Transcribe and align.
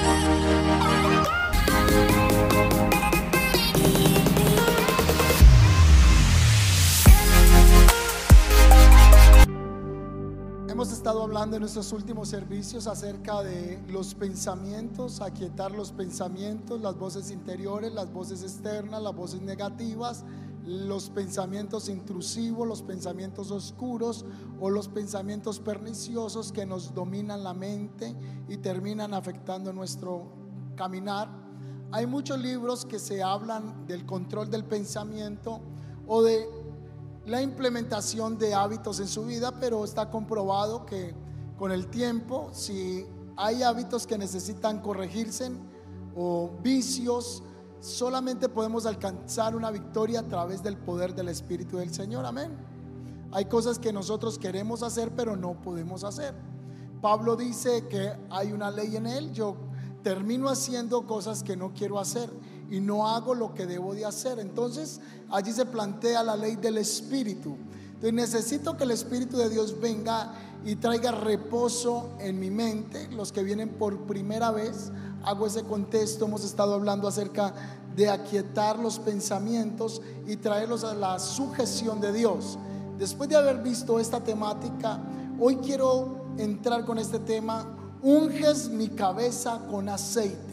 Hemos 0.00 0.12
estado 10.92 11.24
hablando 11.24 11.56
en 11.56 11.62
nuestros 11.62 11.92
últimos 11.92 12.28
servicios 12.28 12.86
acerca 12.86 13.42
de 13.42 13.82
los 13.88 14.14
pensamientos, 14.14 15.20
aquietar 15.20 15.72
los 15.72 15.90
pensamientos, 15.90 16.80
las 16.80 16.96
voces 16.96 17.32
interiores, 17.32 17.92
las 17.92 18.12
voces 18.12 18.44
externas, 18.44 19.02
las 19.02 19.16
voces 19.16 19.40
negativas, 19.40 20.22
los 20.68 21.08
pensamientos 21.08 21.88
intrusivos, 21.88 22.68
los 22.68 22.82
pensamientos 22.82 23.50
oscuros 23.50 24.26
o 24.60 24.68
los 24.68 24.86
pensamientos 24.88 25.60
perniciosos 25.60 26.52
que 26.52 26.66
nos 26.66 26.94
dominan 26.94 27.42
la 27.42 27.54
mente 27.54 28.14
y 28.48 28.58
terminan 28.58 29.14
afectando 29.14 29.72
nuestro 29.72 30.30
caminar. 30.76 31.30
Hay 31.90 32.06
muchos 32.06 32.38
libros 32.38 32.84
que 32.84 32.98
se 32.98 33.22
hablan 33.22 33.86
del 33.86 34.04
control 34.04 34.50
del 34.50 34.64
pensamiento 34.64 35.60
o 36.06 36.22
de 36.22 36.46
la 37.24 37.40
implementación 37.40 38.36
de 38.36 38.52
hábitos 38.52 39.00
en 39.00 39.08
su 39.08 39.24
vida, 39.24 39.58
pero 39.58 39.84
está 39.86 40.10
comprobado 40.10 40.84
que 40.84 41.14
con 41.56 41.72
el 41.72 41.86
tiempo, 41.86 42.50
si 42.52 43.06
hay 43.38 43.62
hábitos 43.62 44.06
que 44.06 44.18
necesitan 44.18 44.82
corregirse 44.82 45.50
o 46.14 46.50
vicios, 46.62 47.42
solamente 47.80 48.48
podemos 48.48 48.86
alcanzar 48.86 49.54
una 49.54 49.70
victoria 49.70 50.20
a 50.20 50.22
través 50.24 50.62
del 50.62 50.76
poder 50.76 51.14
del 51.14 51.28
Espíritu 51.28 51.78
del 51.78 51.92
Señor. 51.92 52.24
Amén. 52.26 52.50
Hay 53.32 53.44
cosas 53.44 53.78
que 53.78 53.92
nosotros 53.92 54.38
queremos 54.38 54.82
hacer, 54.82 55.12
pero 55.14 55.36
no 55.36 55.60
podemos 55.60 56.04
hacer. 56.04 56.34
Pablo 57.00 57.36
dice 57.36 57.86
que 57.88 58.12
hay 58.30 58.52
una 58.52 58.70
ley 58.70 58.96
en 58.96 59.06
él. 59.06 59.32
Yo 59.32 59.56
termino 60.02 60.48
haciendo 60.48 61.06
cosas 61.06 61.42
que 61.42 61.56
no 61.56 61.72
quiero 61.74 61.98
hacer 61.98 62.30
y 62.70 62.80
no 62.80 63.08
hago 63.08 63.34
lo 63.34 63.54
que 63.54 63.66
debo 63.66 63.94
de 63.94 64.04
hacer. 64.04 64.38
Entonces 64.38 65.00
allí 65.30 65.52
se 65.52 65.66
plantea 65.66 66.22
la 66.22 66.36
ley 66.36 66.56
del 66.56 66.78
Espíritu. 66.78 67.56
Entonces 67.86 68.14
necesito 68.14 68.76
que 68.76 68.84
el 68.84 68.92
Espíritu 68.92 69.36
de 69.36 69.50
Dios 69.50 69.80
venga 69.80 70.32
y 70.64 70.76
traiga 70.76 71.12
reposo 71.12 72.10
en 72.18 72.38
mi 72.38 72.50
mente. 72.50 73.08
Los 73.10 73.32
que 73.32 73.42
vienen 73.42 73.68
por 73.70 74.06
primera 74.06 74.50
vez, 74.50 74.90
hago 75.24 75.46
ese 75.46 75.64
contexto. 75.64 76.26
Hemos 76.26 76.44
estado 76.44 76.74
hablando 76.74 77.08
acerca 77.08 77.54
de 77.98 78.08
aquietar 78.08 78.78
los 78.78 78.98
pensamientos 78.98 80.00
y 80.26 80.36
traerlos 80.36 80.84
a 80.84 80.94
la 80.94 81.18
sujeción 81.18 82.00
de 82.00 82.14
Dios. 82.14 82.58
Después 82.96 83.28
de 83.28 83.36
haber 83.36 83.58
visto 83.58 84.00
esta 84.00 84.24
temática, 84.24 84.98
hoy 85.38 85.56
quiero 85.56 86.22
entrar 86.38 86.86
con 86.86 86.98
este 86.98 87.18
tema. 87.18 87.66
Unges 88.00 88.70
mi 88.70 88.88
cabeza 88.88 89.60
con 89.68 89.90
aceite 89.90 90.48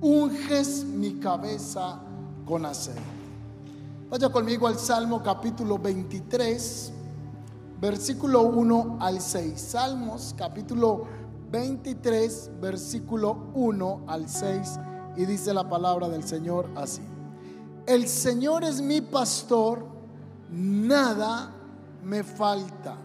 unges 0.00 0.84
mi 0.84 1.14
cabeza 1.14 1.98
con 2.44 2.64
aceite. 2.66 3.00
Vaya 4.10 4.28
conmigo 4.28 4.66
al 4.66 4.78
Salmo 4.78 5.22
capítulo 5.22 5.78
23, 5.78 6.92
versículo 7.80 8.42
1 8.42 8.98
al 9.00 9.20
6. 9.20 9.60
Salmos 9.60 10.34
capítulo 10.36 11.06
23, 11.50 12.50
versículo 12.60 13.48
1 13.54 14.04
al 14.06 14.28
6. 14.28 14.78
Y 15.16 15.24
dice 15.24 15.54
la 15.54 15.68
palabra 15.68 16.08
del 16.08 16.24
Señor 16.24 16.68
así. 16.76 17.02
El 17.86 18.08
Señor 18.08 18.64
es 18.64 18.80
mi 18.80 19.00
pastor, 19.00 19.86
nada 20.50 21.52
me 22.02 22.22
falta. 22.22 22.96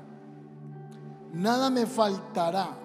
Nada 1.33 1.69
me 1.69 1.85
faltará. 1.85 2.77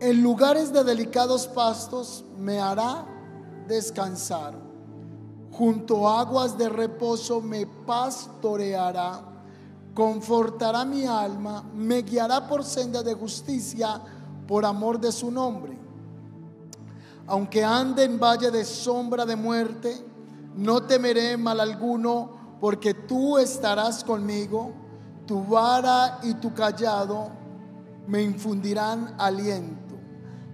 En 0.00 0.22
lugares 0.22 0.72
de 0.72 0.82
delicados 0.82 1.46
pastos 1.46 2.24
me 2.38 2.58
hará 2.58 3.04
descansar. 3.68 4.54
Junto 5.52 6.08
a 6.08 6.20
aguas 6.20 6.56
de 6.56 6.68
reposo 6.68 7.40
me 7.40 7.66
pastoreará. 7.66 9.20
Confortará 9.94 10.84
mi 10.84 11.04
alma, 11.04 11.64
me 11.74 12.02
guiará 12.02 12.46
por 12.48 12.64
senda 12.64 13.02
de 13.02 13.12
justicia 13.14 14.00
por 14.46 14.64
amor 14.64 14.98
de 14.98 15.12
su 15.12 15.30
nombre. 15.30 15.79
Aunque 17.30 17.64
ande 17.64 18.02
en 18.02 18.18
valle 18.18 18.50
de 18.50 18.64
sombra 18.64 19.24
de 19.24 19.36
muerte, 19.36 20.04
no 20.56 20.82
temeré 20.82 21.36
mal 21.36 21.60
alguno, 21.60 22.56
porque 22.60 22.92
tú 22.92 23.38
estarás 23.38 24.02
conmigo, 24.02 24.72
tu 25.28 25.44
vara 25.44 26.18
y 26.24 26.34
tu 26.34 26.52
callado 26.52 27.30
me 28.08 28.20
infundirán 28.20 29.14
aliento. 29.16 29.94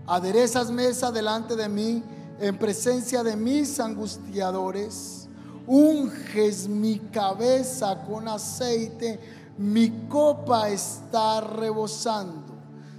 Aderezas 0.06 0.70
mesa 0.70 1.10
delante 1.10 1.56
de 1.56 1.66
mí 1.66 2.04
en 2.38 2.58
presencia 2.58 3.22
de 3.22 3.36
mis 3.36 3.80
angustiadores. 3.80 5.30
Unges 5.66 6.68
mi 6.68 6.98
cabeza 6.98 8.02
con 8.02 8.28
aceite, 8.28 9.18
mi 9.56 10.06
copa 10.10 10.68
está 10.68 11.40
rebosando. 11.40 12.45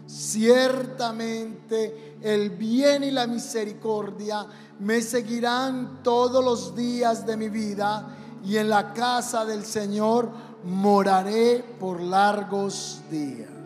Ciertamente 0.07 2.17
el 2.21 2.51
bien 2.51 3.03
y 3.03 3.11
la 3.11 3.27
misericordia 3.27 4.47
me 4.79 5.01
seguirán 5.01 6.01
todos 6.01 6.43
los 6.43 6.75
días 6.75 7.25
de 7.25 7.37
mi 7.37 7.49
vida 7.49 8.15
y 8.43 8.57
en 8.57 8.69
la 8.69 8.93
casa 8.93 9.45
del 9.45 9.65
Señor 9.65 10.31
moraré 10.63 11.63
por 11.79 12.01
largos 12.01 13.01
días 13.11 13.57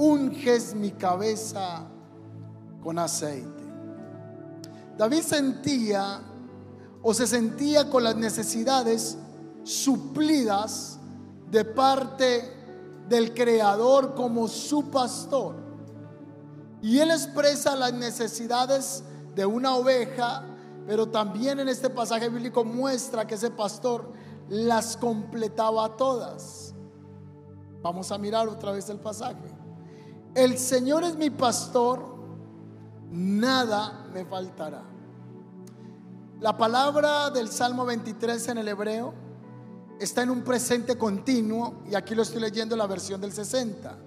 unges 0.00 0.74
mi 0.74 0.92
cabeza 0.92 1.82
con 2.82 2.98
aceite. 2.98 3.62
David 4.96 5.20
sentía 5.20 6.22
o 7.02 7.12
se 7.12 7.26
sentía 7.26 7.90
con 7.90 8.04
las 8.04 8.16
necesidades 8.16 9.18
suplidas 9.62 10.98
de 11.50 11.66
parte 11.66 12.59
del 13.10 13.34
Creador 13.34 14.14
como 14.14 14.46
su 14.48 14.88
pastor. 14.88 15.56
Y 16.80 17.00
él 17.00 17.10
expresa 17.10 17.74
las 17.74 17.92
necesidades 17.92 19.02
de 19.34 19.44
una 19.44 19.74
oveja, 19.74 20.44
pero 20.86 21.08
también 21.08 21.58
en 21.58 21.68
este 21.68 21.90
pasaje 21.90 22.28
bíblico 22.28 22.64
muestra 22.64 23.26
que 23.26 23.34
ese 23.34 23.50
pastor 23.50 24.12
las 24.48 24.96
completaba 24.96 25.96
todas. 25.96 26.72
Vamos 27.82 28.12
a 28.12 28.18
mirar 28.18 28.48
otra 28.48 28.72
vez 28.72 28.88
el 28.88 29.00
pasaje. 29.00 29.54
El 30.34 30.56
Señor 30.56 31.02
es 31.02 31.16
mi 31.16 31.30
pastor, 31.30 32.16
nada 33.10 34.06
me 34.14 34.24
faltará. 34.24 34.84
La 36.38 36.56
palabra 36.56 37.30
del 37.30 37.50
Salmo 37.50 37.84
23 37.84 38.48
en 38.48 38.58
el 38.58 38.68
hebreo 38.68 39.12
está 40.00 40.22
en 40.22 40.30
un 40.30 40.42
presente 40.42 40.96
continuo 40.96 41.82
y 41.90 41.94
aquí 41.94 42.14
lo 42.14 42.22
estoy 42.22 42.40
leyendo 42.40 42.74
en 42.74 42.78
la 42.78 42.86
versión 42.86 43.20
del 43.20 43.32
60. 43.32 43.98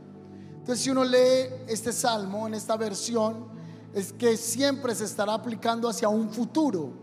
Entonces 0.57 0.83
si 0.83 0.89
uno 0.89 1.03
lee 1.03 1.49
este 1.67 1.93
salmo 1.93 2.47
en 2.47 2.55
esta 2.55 2.75
versión, 2.75 3.47
es 3.93 4.11
que 4.11 4.35
siempre 4.37 4.95
se 4.95 5.05
estará 5.05 5.35
aplicando 5.35 5.87
hacia 5.87 6.09
un 6.09 6.29
futuro 6.29 6.93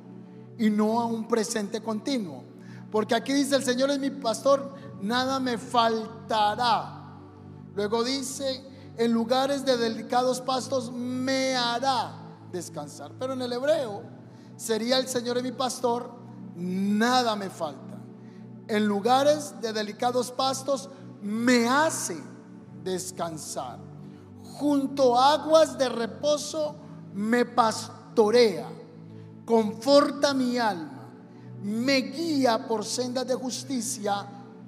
y 0.58 0.70
no 0.70 1.00
a 1.00 1.06
un 1.06 1.28
presente 1.28 1.80
continuo. 1.80 2.42
Porque 2.90 3.14
aquí 3.14 3.32
dice, 3.32 3.54
el 3.54 3.62
Señor 3.62 3.90
es 3.90 4.00
mi 4.00 4.10
pastor, 4.10 4.74
nada 5.00 5.38
me 5.38 5.56
faltará. 5.56 7.16
Luego 7.76 8.02
dice, 8.02 8.64
en 8.96 9.12
lugares 9.12 9.64
de 9.64 9.76
delicados 9.76 10.40
pastos 10.40 10.90
me 10.90 11.54
hará 11.54 12.20
descansar. 12.50 13.12
Pero 13.18 13.34
en 13.34 13.42
el 13.42 13.52
hebreo 13.52 14.02
sería 14.56 14.98
el 14.98 15.06
Señor 15.06 15.38
es 15.38 15.44
mi 15.44 15.52
pastor, 15.52 16.10
nada 16.56 17.36
me 17.36 17.48
falta. 17.48 17.89
En 18.70 18.86
lugares 18.86 19.60
de 19.60 19.72
delicados 19.72 20.30
pastos 20.30 20.88
me 21.20 21.68
hace 21.68 22.16
descansar. 22.84 23.80
Junto 24.44 25.18
a 25.18 25.32
aguas 25.32 25.76
de 25.76 25.88
reposo 25.88 26.76
me 27.12 27.44
pastorea, 27.44 28.68
conforta 29.44 30.32
mi 30.34 30.56
alma, 30.56 31.10
me 31.64 31.96
guía 31.96 32.68
por 32.68 32.84
sendas 32.84 33.26
de 33.26 33.34
justicia 33.34 34.24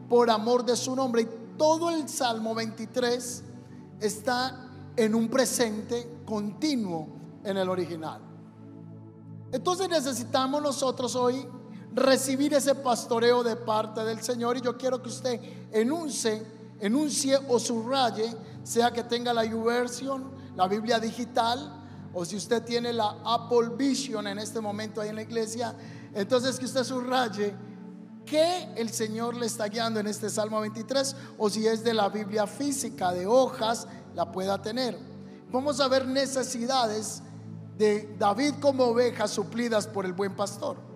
por 0.08 0.28
amor 0.30 0.64
de 0.64 0.74
su 0.74 0.96
nombre. 0.96 1.22
Y 1.22 1.28
todo 1.56 1.88
el 1.88 2.08
Salmo 2.08 2.56
23 2.56 3.44
está 4.00 4.68
en 4.96 5.14
un 5.14 5.28
presente 5.28 6.22
continuo 6.24 7.06
en 7.44 7.56
el 7.56 7.68
original. 7.68 8.20
Entonces 9.52 9.88
necesitamos 9.88 10.60
nosotros 10.60 11.14
hoy 11.14 11.46
recibir 11.94 12.54
ese 12.54 12.74
pastoreo 12.74 13.42
de 13.42 13.56
parte 13.56 14.02
del 14.04 14.22
Señor 14.22 14.56
y 14.56 14.60
yo 14.60 14.76
quiero 14.76 15.02
que 15.02 15.08
usted 15.08 15.40
enuncie, 15.72 16.42
enuncie 16.80 17.38
o 17.48 17.58
subraye, 17.58 18.34
sea 18.62 18.90
que 18.90 19.02
tenga 19.04 19.32
la 19.32 19.44
YouVersion, 19.44 20.30
la 20.56 20.66
Biblia 20.66 20.98
digital, 20.98 21.80
o 22.14 22.24
si 22.24 22.36
usted 22.36 22.62
tiene 22.62 22.92
la 22.92 23.16
Apple 23.24 23.70
Vision 23.76 24.26
en 24.26 24.38
este 24.38 24.60
momento 24.60 25.00
ahí 25.00 25.08
en 25.08 25.16
la 25.16 25.22
iglesia, 25.22 25.74
entonces 26.14 26.58
que 26.58 26.66
usted 26.66 26.84
subraye 26.84 27.54
que 28.24 28.72
el 28.76 28.90
Señor 28.90 29.36
le 29.36 29.46
está 29.46 29.66
guiando 29.66 30.00
en 30.00 30.06
este 30.06 30.30
Salmo 30.30 30.60
23 30.60 31.16
o 31.38 31.50
si 31.50 31.66
es 31.66 31.82
de 31.82 31.94
la 31.94 32.08
Biblia 32.08 32.46
física 32.46 33.12
de 33.12 33.26
hojas, 33.26 33.86
la 34.14 34.30
pueda 34.30 34.60
tener. 34.60 34.98
vamos 35.50 35.80
a 35.80 35.88
ver 35.88 36.06
necesidades 36.06 37.22
de 37.76 38.14
David 38.18 38.54
como 38.60 38.84
ovejas 38.84 39.30
suplidas 39.30 39.86
por 39.86 40.06
el 40.06 40.12
buen 40.12 40.36
pastor. 40.36 40.91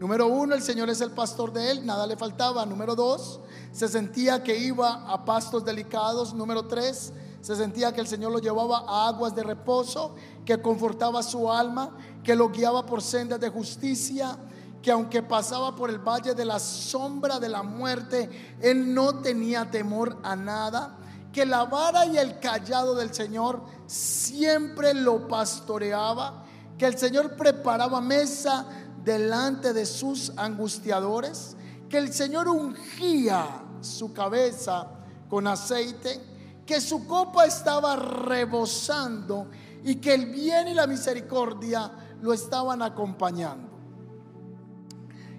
Número 0.00 0.28
uno, 0.28 0.54
el 0.54 0.62
Señor 0.62 0.88
es 0.90 1.00
el 1.00 1.10
pastor 1.10 1.52
de 1.52 1.72
él, 1.72 1.84
nada 1.84 2.06
le 2.06 2.16
faltaba. 2.16 2.64
Número 2.64 2.94
dos, 2.94 3.40
se 3.72 3.88
sentía 3.88 4.44
que 4.44 4.56
iba 4.56 5.10
a 5.10 5.24
pastos 5.24 5.64
delicados. 5.64 6.32
Número 6.32 6.66
tres, 6.66 7.12
se 7.40 7.56
sentía 7.56 7.92
que 7.92 8.00
el 8.00 8.06
Señor 8.06 8.30
lo 8.30 8.38
llevaba 8.38 8.84
a 8.86 9.08
aguas 9.08 9.34
de 9.34 9.42
reposo, 9.42 10.14
que 10.44 10.62
confortaba 10.62 11.22
su 11.22 11.50
alma, 11.50 11.96
que 12.22 12.36
lo 12.36 12.48
guiaba 12.48 12.86
por 12.86 13.02
sendas 13.02 13.40
de 13.40 13.48
justicia, 13.48 14.36
que 14.82 14.92
aunque 14.92 15.22
pasaba 15.22 15.74
por 15.74 15.90
el 15.90 15.98
valle 15.98 16.34
de 16.34 16.44
la 16.44 16.60
sombra 16.60 17.40
de 17.40 17.48
la 17.48 17.64
muerte, 17.64 18.56
él 18.60 18.94
no 18.94 19.16
tenía 19.16 19.68
temor 19.68 20.16
a 20.22 20.36
nada, 20.36 20.96
que 21.32 21.44
la 21.44 21.64
vara 21.64 22.06
y 22.06 22.18
el 22.18 22.38
callado 22.38 22.94
del 22.94 23.12
Señor 23.12 23.62
siempre 23.86 24.94
lo 24.94 25.26
pastoreaba, 25.26 26.44
que 26.76 26.86
el 26.86 26.96
Señor 26.96 27.36
preparaba 27.36 28.00
mesa 28.00 28.66
delante 29.08 29.72
de 29.72 29.86
sus 29.86 30.34
angustiadores, 30.36 31.56
que 31.88 31.96
el 31.96 32.12
Señor 32.12 32.46
ungía 32.46 33.64
su 33.80 34.12
cabeza 34.12 34.86
con 35.30 35.46
aceite, 35.46 36.20
que 36.66 36.78
su 36.78 37.06
copa 37.06 37.46
estaba 37.46 37.96
rebosando 37.96 39.48
y 39.82 39.94
que 39.94 40.12
el 40.12 40.26
bien 40.26 40.68
y 40.68 40.74
la 40.74 40.86
misericordia 40.86 41.90
lo 42.20 42.34
estaban 42.34 42.82
acompañando. 42.82 43.70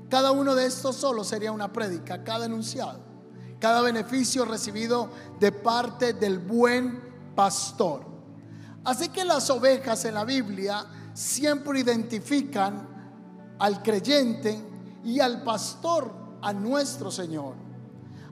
Cada 0.10 0.32
uno 0.32 0.56
de 0.56 0.66
estos 0.66 0.96
solo 0.96 1.24
sería 1.24 1.52
una 1.52 1.72
prédica, 1.72 2.24
cada 2.24 2.48
enunciado, 2.48 3.00
cada 3.60 3.82
beneficio 3.82 4.46
recibido 4.46 5.12
de 5.40 5.52
parte 5.52 6.14
del 6.14 6.40
buen 6.40 7.00
pastor. 7.36 8.04
Así 8.84 9.10
que 9.10 9.24
las 9.24 9.48
ovejas 9.52 10.06
en 10.06 10.16
la 10.16 10.26
Biblia 10.26 10.88
siempre 11.14 11.82
identifican 11.82 12.89
al 13.60 13.84
creyente 13.84 14.60
y 15.04 15.20
al 15.20 15.44
pastor, 15.44 16.12
a 16.42 16.54
nuestro 16.54 17.12
Señor. 17.12 17.56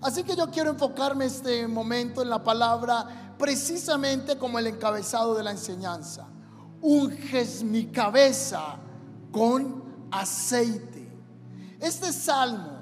Así 0.02 0.24
que 0.24 0.36
yo 0.36 0.50
quiero 0.50 0.72
enfocarme 0.72 1.26
este 1.26 1.68
momento 1.68 2.22
en 2.22 2.30
la 2.30 2.44
palabra 2.44 3.36
precisamente 3.38 4.38
como 4.38 4.60
el 4.60 4.68
encabezado 4.68 5.36
de 5.36 5.44
la 5.44 5.52
enseñanza. 5.52 6.28
Unges 6.82 7.64
mi 7.64 7.88
cabeza 7.88 8.78
con 9.32 9.84
aceite. 10.12 11.08
Este 11.80 12.14
salmo 12.14 12.78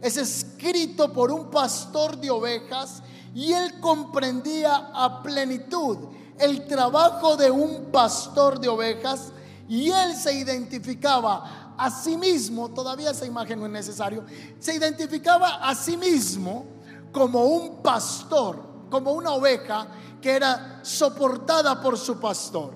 es 0.00 0.16
escrito 0.16 1.12
por 1.12 1.30
un 1.30 1.50
pastor 1.50 2.18
de 2.18 2.30
ovejas 2.30 3.02
y 3.34 3.52
él 3.52 3.80
comprendía 3.80 4.90
a 4.92 5.22
plenitud 5.22 5.98
el 6.38 6.66
trabajo 6.66 7.36
de 7.36 7.50
un 7.50 7.86
pastor 7.92 8.60
de 8.60 8.68
ovejas 8.68 9.32
y 9.68 9.90
él 9.90 10.14
se 10.14 10.34
identificaba 10.34 11.63
a 11.76 11.90
sí 11.90 12.16
mismo, 12.16 12.70
todavía 12.70 13.10
esa 13.10 13.26
imagen 13.26 13.58
no 13.58 13.66
es 13.66 13.72
necesario, 13.72 14.24
se 14.58 14.74
identificaba 14.74 15.56
a 15.68 15.74
sí 15.74 15.96
mismo 15.96 16.66
como 17.12 17.44
un 17.44 17.82
pastor, 17.82 18.62
como 18.90 19.12
una 19.12 19.32
oveja 19.32 19.86
que 20.20 20.32
era 20.32 20.80
soportada 20.82 21.80
por 21.80 21.98
su 21.98 22.18
pastor. 22.18 22.72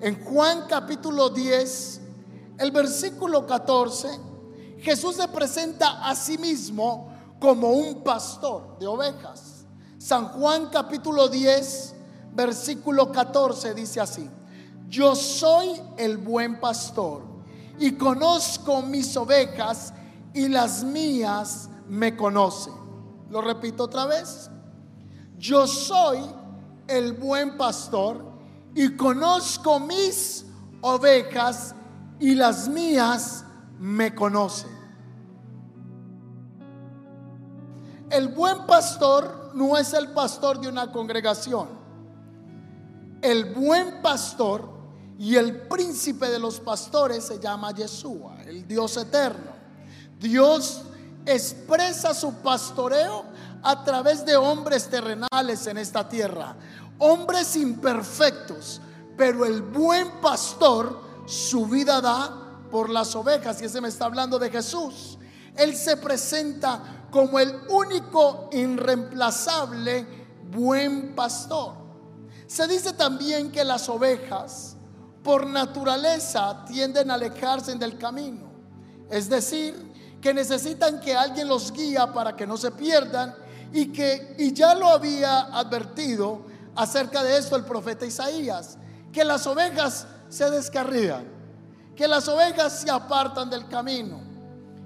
En 0.00 0.24
Juan 0.24 0.66
capítulo 0.68 1.28
10, 1.30 2.00
el 2.58 2.70
versículo 2.70 3.46
14, 3.46 4.08
Jesús 4.78 5.16
se 5.16 5.28
presenta 5.28 6.08
a 6.08 6.14
sí 6.14 6.38
mismo 6.38 7.12
como 7.40 7.70
un 7.70 8.02
pastor 8.02 8.78
de 8.78 8.86
ovejas. 8.86 9.66
San 9.98 10.28
Juan 10.28 10.68
capítulo 10.70 11.28
10, 11.28 11.94
versículo 12.32 13.10
14 13.10 13.74
dice 13.74 14.00
así, 14.00 14.28
yo 14.88 15.14
soy 15.14 15.80
el 15.96 16.16
buen 16.16 16.60
pastor 16.60 17.37
y 17.78 17.92
conozco 17.92 18.82
mis 18.82 19.16
ovejas 19.16 19.92
y 20.34 20.48
las 20.48 20.84
mías 20.84 21.68
me 21.88 22.16
conocen. 22.16 22.74
Lo 23.30 23.40
repito 23.40 23.84
otra 23.84 24.06
vez. 24.06 24.50
Yo 25.36 25.66
soy 25.66 26.18
el 26.86 27.12
buen 27.12 27.56
pastor 27.56 28.24
y 28.74 28.96
conozco 28.96 29.80
mis 29.80 30.44
ovejas 30.80 31.74
y 32.18 32.34
las 32.34 32.68
mías 32.68 33.44
me 33.78 34.14
conocen. 34.14 34.76
El 38.10 38.28
buen 38.28 38.66
pastor 38.66 39.52
no 39.54 39.76
es 39.76 39.92
el 39.92 40.08
pastor 40.08 40.60
de 40.60 40.68
una 40.68 40.90
congregación. 40.90 41.68
El 43.20 43.52
buen 43.52 44.00
pastor 44.00 44.77
y 45.18 45.34
el 45.34 45.62
príncipe 45.62 46.28
de 46.28 46.38
los 46.38 46.60
pastores 46.60 47.24
se 47.24 47.40
llama 47.40 47.72
Yeshua, 47.72 48.42
el 48.46 48.66
Dios 48.68 48.96
eterno. 48.96 49.50
Dios 50.18 50.82
expresa 51.26 52.14
su 52.14 52.34
pastoreo 52.34 53.24
a 53.62 53.82
través 53.84 54.24
de 54.24 54.36
hombres 54.36 54.88
terrenales 54.88 55.66
en 55.66 55.78
esta 55.78 56.08
tierra, 56.08 56.56
hombres 56.98 57.56
imperfectos, 57.56 58.80
pero 59.16 59.44
el 59.44 59.60
buen 59.62 60.08
pastor 60.20 61.00
su 61.26 61.66
vida 61.66 62.00
da 62.00 62.64
por 62.70 62.88
las 62.88 63.14
ovejas 63.16 63.60
y 63.60 63.64
ese 63.64 63.80
me 63.80 63.88
está 63.88 64.04
hablando 64.04 64.38
de 64.38 64.50
Jesús. 64.50 65.18
Él 65.56 65.74
se 65.74 65.96
presenta 65.96 67.06
como 67.10 67.40
el 67.40 67.52
único 67.68 68.48
irreemplazable 68.52 70.06
buen 70.52 71.16
pastor. 71.16 71.74
Se 72.46 72.68
dice 72.68 72.92
también 72.92 73.50
que 73.50 73.64
las 73.64 73.88
ovejas 73.88 74.77
por 75.22 75.46
naturaleza 75.46 76.64
tienden 76.66 77.10
a 77.10 77.14
alejarse 77.14 77.74
del 77.74 77.98
camino. 77.98 78.48
Es 79.10 79.28
decir, 79.28 79.88
que 80.20 80.34
necesitan 80.34 81.00
que 81.00 81.14
alguien 81.14 81.48
los 81.48 81.72
guía 81.72 82.12
para 82.12 82.34
que 82.34 82.46
no 82.46 82.56
se 82.56 82.70
pierdan 82.70 83.34
y 83.72 83.92
que 83.92 84.34
y 84.38 84.52
ya 84.52 84.74
lo 84.74 84.88
había 84.88 85.40
advertido 85.40 86.42
acerca 86.74 87.22
de 87.22 87.38
esto 87.38 87.56
el 87.56 87.64
profeta 87.64 88.06
Isaías, 88.06 88.78
que 89.12 89.24
las 89.24 89.46
ovejas 89.46 90.06
se 90.28 90.50
descarrían, 90.50 91.24
que 91.96 92.06
las 92.06 92.28
ovejas 92.28 92.80
se 92.80 92.90
apartan 92.90 93.50
del 93.50 93.68
camino. 93.68 94.20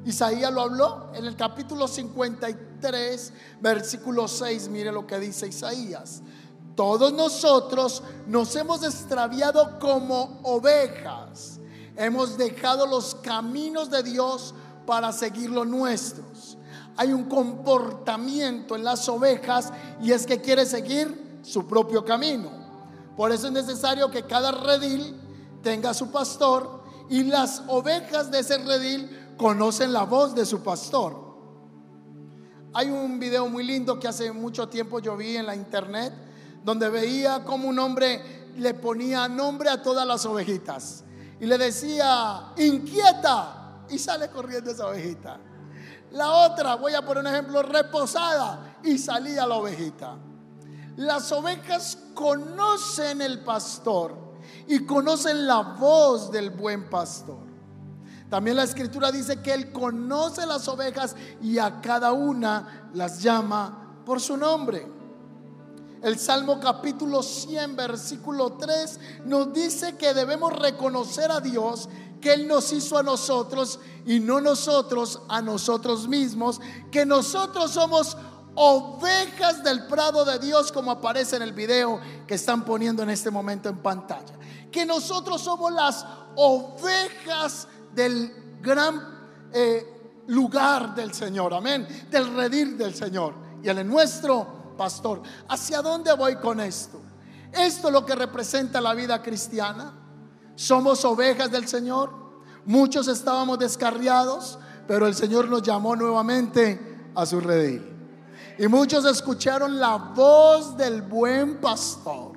Isaías 0.05 0.53
lo 0.53 0.63
habló 0.63 1.11
en 1.15 1.27
el 1.27 1.37
capítulo 1.37 1.87
53, 1.87 3.33
versículo 3.61 4.27
6, 4.27 4.69
mire 4.69 4.91
lo 4.91 5.07
que 5.07 5.19
dice 5.19 5.47
Isaías. 5.47 6.23
Todos 6.75 7.13
nosotros 7.13 8.03
nos 8.27 8.55
hemos 8.57 8.83
extraviado 8.83 9.79
como 9.79 10.41
ovejas. 10.43 11.61
Hemos 11.97 12.39
dejado 12.39 12.87
los 12.87 13.15
caminos 13.17 13.91
de 13.91 14.03
Dios 14.03 14.55
para 14.87 15.13
seguir 15.13 15.51
los 15.51 15.67
nuestros. 15.67 16.57
Hay 16.97 17.13
un 17.13 17.25
comportamiento 17.25 18.77
en 18.77 18.85
las 18.85 19.09
ovejas 19.09 19.73
y 20.01 20.13
es 20.13 20.27
que 20.27 20.41
quiere 20.41 20.67
seguir 20.67 21.41
su 21.43 21.67
propio 21.67 22.05
camino. 22.05 22.51
Por 23.17 23.33
eso 23.33 23.49
es 23.49 23.53
necesario 23.53 24.11
que 24.11 24.25
cada 24.25 24.53
redil 24.53 25.17
tenga 25.63 25.93
su 25.93 26.11
pastor 26.11 26.83
y 27.11 27.25
las 27.25 27.63
ovejas 27.69 28.31
de 28.31 28.41
ese 28.41 28.59
redil 28.59 29.35
conocen 29.37 29.93
la 29.93 30.05
voz 30.05 30.35
de 30.35 30.47
su 30.47 30.63
pastor. 30.63 31.33
Hay 32.75 32.89
un 32.89 33.19
video 33.19 33.49
muy 33.49 33.65
lindo 33.65 33.99
que 33.99 34.09
hace 34.09 34.33
mucho 34.33 34.69
tiempo 34.69 34.99
yo 34.99 35.17
vi 35.17 35.37
en 35.37 35.45
la 35.45 35.55
internet 35.55 36.13
donde 36.65 36.89
veía 36.89 37.45
como 37.45 37.69
un 37.69 37.79
hombre 37.79 38.43
le 38.57 38.75
ponía 38.75 39.29
nombre 39.29 39.71
a 39.71 39.83
todas 39.83 40.07
las 40.07 40.25
ovejitas 40.27 41.05
y 41.41 41.47
le 41.47 41.59
decía, 41.59 42.53
inquieta, 42.57 43.85
y 43.91 43.99
sale 43.99 44.31
corriendo 44.31 44.71
esa 44.71 44.87
ovejita. 44.87 45.41
La 46.13 46.31
otra, 46.31 46.77
voy 46.77 46.95
a 46.95 47.05
poner 47.05 47.25
un 47.25 47.33
ejemplo, 47.33 47.63
reposada, 47.63 48.79
y 48.85 48.97
salía 48.97 49.45
la 49.45 49.57
ovejita. 49.57 50.17
Las 50.97 51.33
ovejas 51.33 51.99
conocen 52.15 53.23
el 53.23 53.41
pastor 53.41 54.15
y 54.69 54.85
conocen 54.87 55.47
la 55.47 55.63
voz 55.63 56.31
del 56.31 56.51
buen 56.51 56.89
pastor. 56.89 57.41
También 58.31 58.57
la 58.57 58.63
escritura 58.63 59.11
dice 59.11 59.43
que 59.43 59.53
Él 59.53 59.73
conoce 59.73 60.47
las 60.47 60.69
ovejas 60.69 61.17
y 61.41 61.59
a 61.59 61.81
cada 61.81 62.13
una 62.13 62.89
las 62.95 63.21
llama 63.21 64.03
por 64.07 64.21
su 64.21 64.37
nombre. 64.37 65.02
El 66.03 66.19
Salmo 66.19 66.59
capítulo 66.59 67.23
100, 67.23 67.77
versículo 67.77 68.55
3 68.55 68.99
nos 69.25 69.53
dice 69.53 69.97
que 69.97 70.13
debemos 70.13 70.53
reconocer 70.53 71.31
a 71.31 71.41
Dios 71.41 71.89
que 72.21 72.33
Él 72.33 72.49
nos 72.49 72.73
hizo 72.73 72.99
a 72.99 73.05
nosotros 73.05 73.79
y 74.05 74.19
no 74.19 74.41
nosotros 74.41 75.23
a 75.29 75.41
nosotros 75.41 76.09
mismos, 76.09 76.61
que 76.91 77.07
nosotros 77.07 77.71
somos 77.71 78.17
ovejas 78.57 79.63
del 79.63 79.87
prado 79.87 80.25
de 80.25 80.41
Dios 80.41 80.73
como 80.73 80.91
aparece 80.91 81.37
en 81.37 81.43
el 81.43 81.53
video 81.53 82.01
que 82.27 82.35
están 82.35 82.65
poniendo 82.65 83.05
en 83.05 83.11
este 83.11 83.31
momento 83.31 83.69
en 83.69 83.79
pantalla. 83.79 84.35
Que 84.73 84.85
nosotros 84.85 85.41
somos 85.41 85.73
las 85.73 86.05
ovejas 86.35 87.69
del 87.95 88.59
gran 88.61 89.49
eh, 89.53 89.87
lugar 90.27 90.97
del 90.97 91.13
Señor, 91.13 91.55
amén, 91.55 91.87
del 92.11 92.35
redir 92.35 92.77
del 92.77 92.95
Señor. 92.95 93.35
Y 93.63 93.69
el 93.69 93.87
nuestro 93.87 94.62
pastor. 94.73 95.23
¿Hacia 95.49 95.83
dónde 95.83 96.13
voy 96.15 96.37
con 96.37 96.61
esto? 96.61 97.01
Esto 97.53 97.89
es 97.89 97.93
lo 97.93 98.07
que 98.07 98.15
representa 98.15 98.81
la 98.81 98.95
vida 98.95 99.23
cristiana. 99.23 99.93
Somos 100.55 101.05
ovejas 101.05 101.51
del 101.51 101.69
Señor. 101.69 102.11
Muchos 102.65 103.09
estábamos 103.09 103.59
descarriados, 103.59 104.59
pero 104.87 105.07
el 105.07 105.15
Señor 105.15 105.49
nos 105.49 105.63
llamó 105.63 105.97
nuevamente 105.97 107.11
a 107.15 107.27
su 107.27 107.41
redil. 107.41 107.89
Y 108.59 108.69
muchos 108.69 109.05
escucharon 109.05 109.81
la 109.81 109.97
voz 109.97 110.77
del 110.77 111.03
buen 111.03 111.61
pastor. 111.61 112.33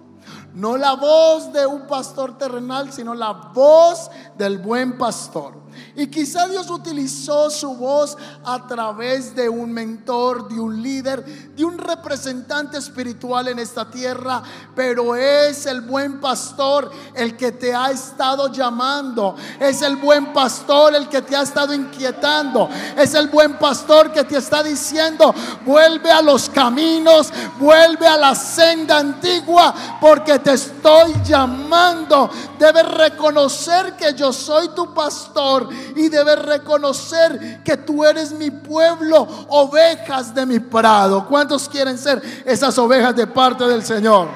No 0.53 0.77
la 0.77 0.93
voz 0.93 1.51
de 1.51 1.65
un 1.65 1.85
pastor 1.85 2.37
terrenal, 2.37 2.91
sino 2.91 3.13
la 3.13 3.33
voz 3.53 4.09
del 4.37 4.57
buen 4.57 4.97
pastor. 4.97 5.64
Y 5.95 6.07
quizá 6.07 6.47
Dios 6.47 6.69
utilizó 6.69 7.49
su 7.49 7.75
voz 7.75 8.17
a 8.43 8.67
través 8.67 9.35
de 9.35 9.49
un 9.49 9.71
mentor, 9.71 10.47
de 10.47 10.59
un 10.59 10.81
líder, 10.81 11.23
de 11.55 11.63
un 11.63 11.77
representante 11.77 12.77
espiritual 12.77 13.47
en 13.47 13.59
esta 13.59 13.89
tierra, 13.89 14.41
pero 14.75 15.15
es 15.15 15.65
el 15.65 15.81
buen 15.81 16.19
pastor 16.19 16.91
el 17.13 17.35
que 17.35 17.51
te 17.51 17.73
ha 17.73 17.91
estado 17.91 18.51
llamando, 18.51 19.35
es 19.59 19.81
el 19.81 19.95
buen 19.95 20.33
pastor 20.33 20.95
el 20.95 21.07
que 21.09 21.21
te 21.21 21.35
ha 21.35 21.41
estado 21.41 21.73
inquietando, 21.73 22.69
es 22.97 23.13
el 23.13 23.27
buen 23.27 23.57
pastor 23.57 24.11
que 24.11 24.23
te 24.23 24.37
está 24.37 24.63
diciendo, 24.63 25.33
vuelve 25.65 26.11
a 26.11 26.21
los 26.21 26.49
caminos, 26.49 27.31
vuelve 27.59 28.07
a 28.07 28.17
la 28.17 28.35
senda 28.35 28.97
antigua, 28.97 29.73
porque 29.99 30.39
te 30.39 30.53
estoy 30.53 31.13
llamando. 31.23 32.29
Debes 32.57 32.87
reconocer 32.91 33.95
que 33.95 34.13
yo 34.13 34.31
soy 34.31 34.69
tu 34.69 34.93
pastor 34.93 35.64
y 35.95 36.09
debes 36.09 36.41
reconocer 36.43 37.61
que 37.63 37.77
tú 37.77 38.03
eres 38.03 38.31
mi 38.31 38.51
pueblo, 38.51 39.27
ovejas 39.49 40.33
de 40.33 40.45
mi 40.45 40.59
prado. 40.59 41.27
¿Cuántos 41.27 41.69
quieren 41.69 41.97
ser 41.97 42.21
esas 42.45 42.77
ovejas 42.77 43.15
de 43.15 43.27
parte 43.27 43.65
del 43.65 43.83
Señor? 43.83 44.27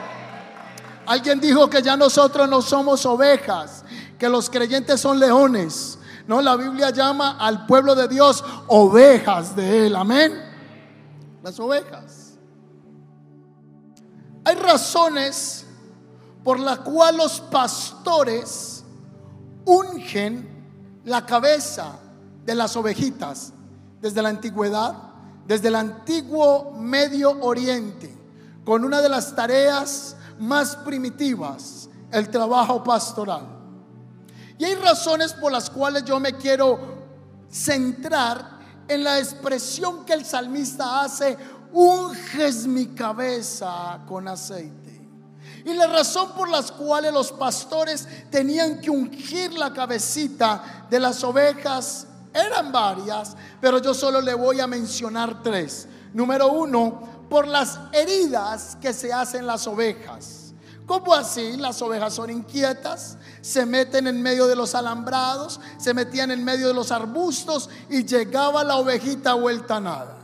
Alguien 1.05 1.39
dijo 1.39 1.69
que 1.69 1.81
ya 1.81 1.97
nosotros 1.97 2.47
no 2.47 2.61
somos 2.61 3.05
ovejas, 3.05 3.83
que 4.17 4.29
los 4.29 4.49
creyentes 4.49 5.01
son 5.01 5.19
leones. 5.19 5.97
No, 6.27 6.41
la 6.41 6.55
Biblia 6.55 6.91
llama 6.91 7.37
al 7.39 7.65
pueblo 7.65 7.95
de 7.95 8.07
Dios 8.07 8.43
ovejas 8.67 9.55
de 9.55 9.87
él. 9.87 9.95
Amén. 9.95 10.39
Las 11.41 11.59
ovejas. 11.59 12.33
Hay 14.45 14.55
razones 14.55 15.65
por 16.43 16.59
las 16.59 16.79
cuales 16.79 17.17
los 17.17 17.39
pastores 17.41 18.83
ungen 19.65 20.58
la 21.09 21.25
cabeza 21.25 21.93
de 22.45 22.53
las 22.53 22.75
ovejitas 22.75 23.51
desde 23.99 24.21
la 24.21 24.29
antigüedad, 24.29 24.95
desde 25.47 25.69
el 25.69 25.75
antiguo 25.75 26.71
Medio 26.77 27.31
Oriente, 27.41 28.15
con 28.63 28.85
una 28.85 29.01
de 29.01 29.09
las 29.09 29.35
tareas 29.35 30.15
más 30.37 30.75
primitivas, 30.75 31.89
el 32.11 32.29
trabajo 32.29 32.83
pastoral. 32.83 33.41
Y 34.59 34.65
hay 34.65 34.75
razones 34.75 35.33
por 35.33 35.51
las 35.51 35.71
cuales 35.71 36.05
yo 36.05 36.19
me 36.19 36.33
quiero 36.33 36.79
centrar 37.49 38.59
en 38.87 39.03
la 39.03 39.17
expresión 39.17 40.05
que 40.05 40.13
el 40.13 40.23
salmista 40.23 41.01
hace, 41.01 41.35
unges 41.73 42.67
mi 42.67 42.85
cabeza 42.87 43.99
con 44.07 44.27
aceite. 44.27 44.88
Y 45.65 45.73
la 45.73 45.87
razón 45.87 46.31
por 46.31 46.49
las 46.49 46.71
cuales 46.71 47.13
los 47.13 47.31
pastores 47.31 48.07
tenían 48.29 48.79
que 48.79 48.89
ungir 48.89 49.53
la 49.53 49.73
cabecita 49.73 50.85
de 50.89 50.99
las 50.99 51.23
ovejas 51.23 52.07
eran 52.33 52.71
varias, 52.71 53.35
pero 53.59 53.79
yo 53.79 53.93
solo 53.93 54.21
le 54.21 54.33
voy 54.33 54.59
a 54.59 54.67
mencionar 54.67 55.41
tres. 55.41 55.87
Número 56.13 56.51
uno, 56.51 57.27
por 57.29 57.47
las 57.47 57.79
heridas 57.91 58.77
que 58.81 58.93
se 58.93 59.11
hacen 59.13 59.45
las 59.45 59.67
ovejas. 59.67 60.53
¿Cómo 60.85 61.13
así? 61.13 61.55
Las 61.57 61.81
ovejas 61.83 62.15
son 62.15 62.31
inquietas, 62.31 63.17
se 63.41 63.65
meten 63.65 64.07
en 64.07 64.21
medio 64.23 64.47
de 64.47 64.55
los 64.55 64.73
alambrados, 64.73 65.59
se 65.77 65.93
metían 65.93 66.31
en 66.31 66.43
medio 66.43 66.67
de 66.67 66.73
los 66.73 66.91
arbustos 66.91 67.69
y 67.89 68.03
llegaba 68.03 68.63
la 68.63 68.77
ovejita 68.77 69.35
vuelta 69.35 69.79
nada. 69.79 70.17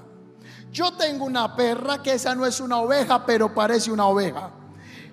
Yo 0.71 0.91
tengo 0.93 1.25
una 1.25 1.55
perra 1.55 2.01
que 2.01 2.13
esa 2.13 2.33
no 2.33 2.45
es 2.45 2.59
una 2.59 2.77
oveja, 2.77 3.25
pero 3.25 3.53
parece 3.53 3.91
una 3.91 4.07
oveja. 4.07 4.49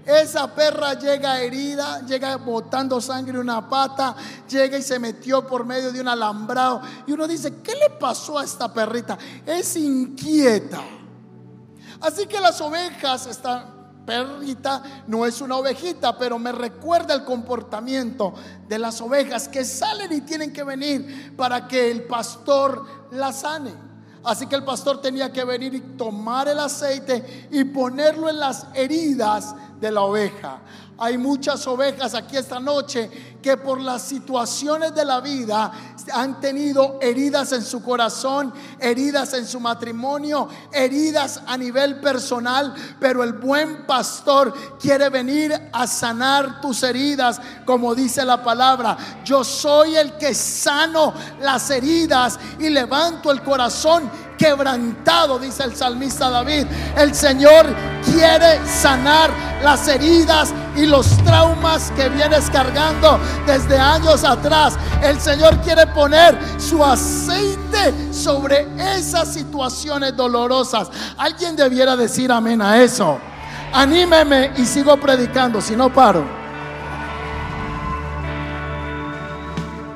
Esa 0.04 0.52
perra 0.52 0.94
llega 0.94 1.40
herida, 1.40 2.04
llega 2.04 2.36
botando 2.36 3.00
sangre 3.00 3.34
en 3.34 3.40
una 3.40 3.68
pata, 3.68 4.16
llega 4.48 4.76
y 4.76 4.82
se 4.82 4.98
metió 4.98 5.46
por 5.46 5.64
medio 5.64 5.92
de 5.92 6.00
un 6.00 6.08
alambrado. 6.08 6.82
Y 7.06 7.12
uno 7.12 7.28
dice, 7.28 7.60
¿qué 7.62 7.74
le 7.74 7.90
pasó 7.90 8.38
a 8.38 8.44
esta 8.44 8.72
perrita? 8.72 9.16
Es 9.46 9.76
inquieta. 9.76 10.80
Así 12.00 12.26
que 12.26 12.40
las 12.40 12.60
ovejas, 12.60 13.26
esta 13.26 13.64
perrita 14.04 14.82
no 15.06 15.24
es 15.24 15.40
una 15.40 15.56
ovejita, 15.56 16.18
pero 16.18 16.38
me 16.38 16.50
recuerda 16.50 17.14
el 17.14 17.24
comportamiento 17.24 18.34
de 18.68 18.78
las 18.78 19.00
ovejas 19.00 19.48
que 19.48 19.64
salen 19.64 20.12
y 20.12 20.22
tienen 20.22 20.52
que 20.52 20.64
venir 20.64 21.34
para 21.36 21.68
que 21.68 21.90
el 21.90 22.04
pastor 22.04 22.84
la 23.12 23.32
sane. 23.32 23.72
Así 24.24 24.46
que 24.46 24.54
el 24.54 24.64
pastor 24.64 25.00
tenía 25.00 25.32
que 25.32 25.44
venir 25.44 25.74
y 25.74 25.80
tomar 25.80 26.48
el 26.48 26.58
aceite 26.60 27.48
y 27.50 27.64
ponerlo 27.64 28.28
en 28.28 28.38
las 28.38 28.66
heridas 28.74 29.54
de 29.82 29.90
la 29.90 30.02
oveja. 30.02 30.60
Hay 30.96 31.18
muchas 31.18 31.66
ovejas 31.66 32.14
aquí 32.14 32.36
esta 32.36 32.60
noche 32.60 33.31
que 33.42 33.56
por 33.56 33.80
las 33.80 34.02
situaciones 34.02 34.94
de 34.94 35.04
la 35.04 35.20
vida 35.20 35.72
han 36.12 36.40
tenido 36.40 36.98
heridas 37.00 37.52
en 37.52 37.62
su 37.62 37.82
corazón, 37.82 38.52
heridas 38.78 39.34
en 39.34 39.46
su 39.46 39.60
matrimonio, 39.60 40.48
heridas 40.72 41.42
a 41.46 41.56
nivel 41.56 42.00
personal, 42.00 42.74
pero 43.00 43.22
el 43.22 43.34
buen 43.34 43.86
pastor 43.86 44.78
quiere 44.78 45.08
venir 45.08 45.52
a 45.72 45.86
sanar 45.86 46.60
tus 46.60 46.82
heridas, 46.82 47.40
como 47.64 47.94
dice 47.94 48.24
la 48.24 48.42
palabra. 48.42 48.96
Yo 49.24 49.44
soy 49.44 49.96
el 49.96 50.16
que 50.16 50.34
sano 50.34 51.12
las 51.40 51.68
heridas 51.70 52.38
y 52.58 52.70
levanto 52.70 53.30
el 53.30 53.42
corazón 53.42 54.10
quebrantado, 54.38 55.38
dice 55.38 55.64
el 55.64 55.76
salmista 55.76 56.30
David. 56.30 56.66
El 56.96 57.14
Señor 57.14 57.66
quiere 58.04 58.66
sanar 58.66 59.30
las 59.62 59.86
heridas 59.86 60.52
y 60.76 60.86
los 60.86 61.06
traumas 61.18 61.92
que 61.92 62.08
vienes 62.08 62.50
cargando 62.50 63.20
desde 63.46 63.78
años 63.78 64.24
atrás. 64.24 64.74
El 65.02 65.20
Señor 65.20 65.60
quiere 65.60 65.86
poner 65.88 66.38
su 66.58 66.84
aceite 66.84 68.12
sobre 68.12 68.66
esas 68.96 69.32
situaciones 69.32 70.16
dolorosas. 70.16 70.90
Alguien 71.16 71.56
debiera 71.56 71.96
decir 71.96 72.30
amén 72.30 72.62
a 72.62 72.82
eso. 72.82 73.18
Anímeme 73.72 74.52
y 74.56 74.66
sigo 74.66 74.96
predicando, 74.98 75.60
si 75.60 75.74
no 75.74 75.92
paro. 75.92 76.24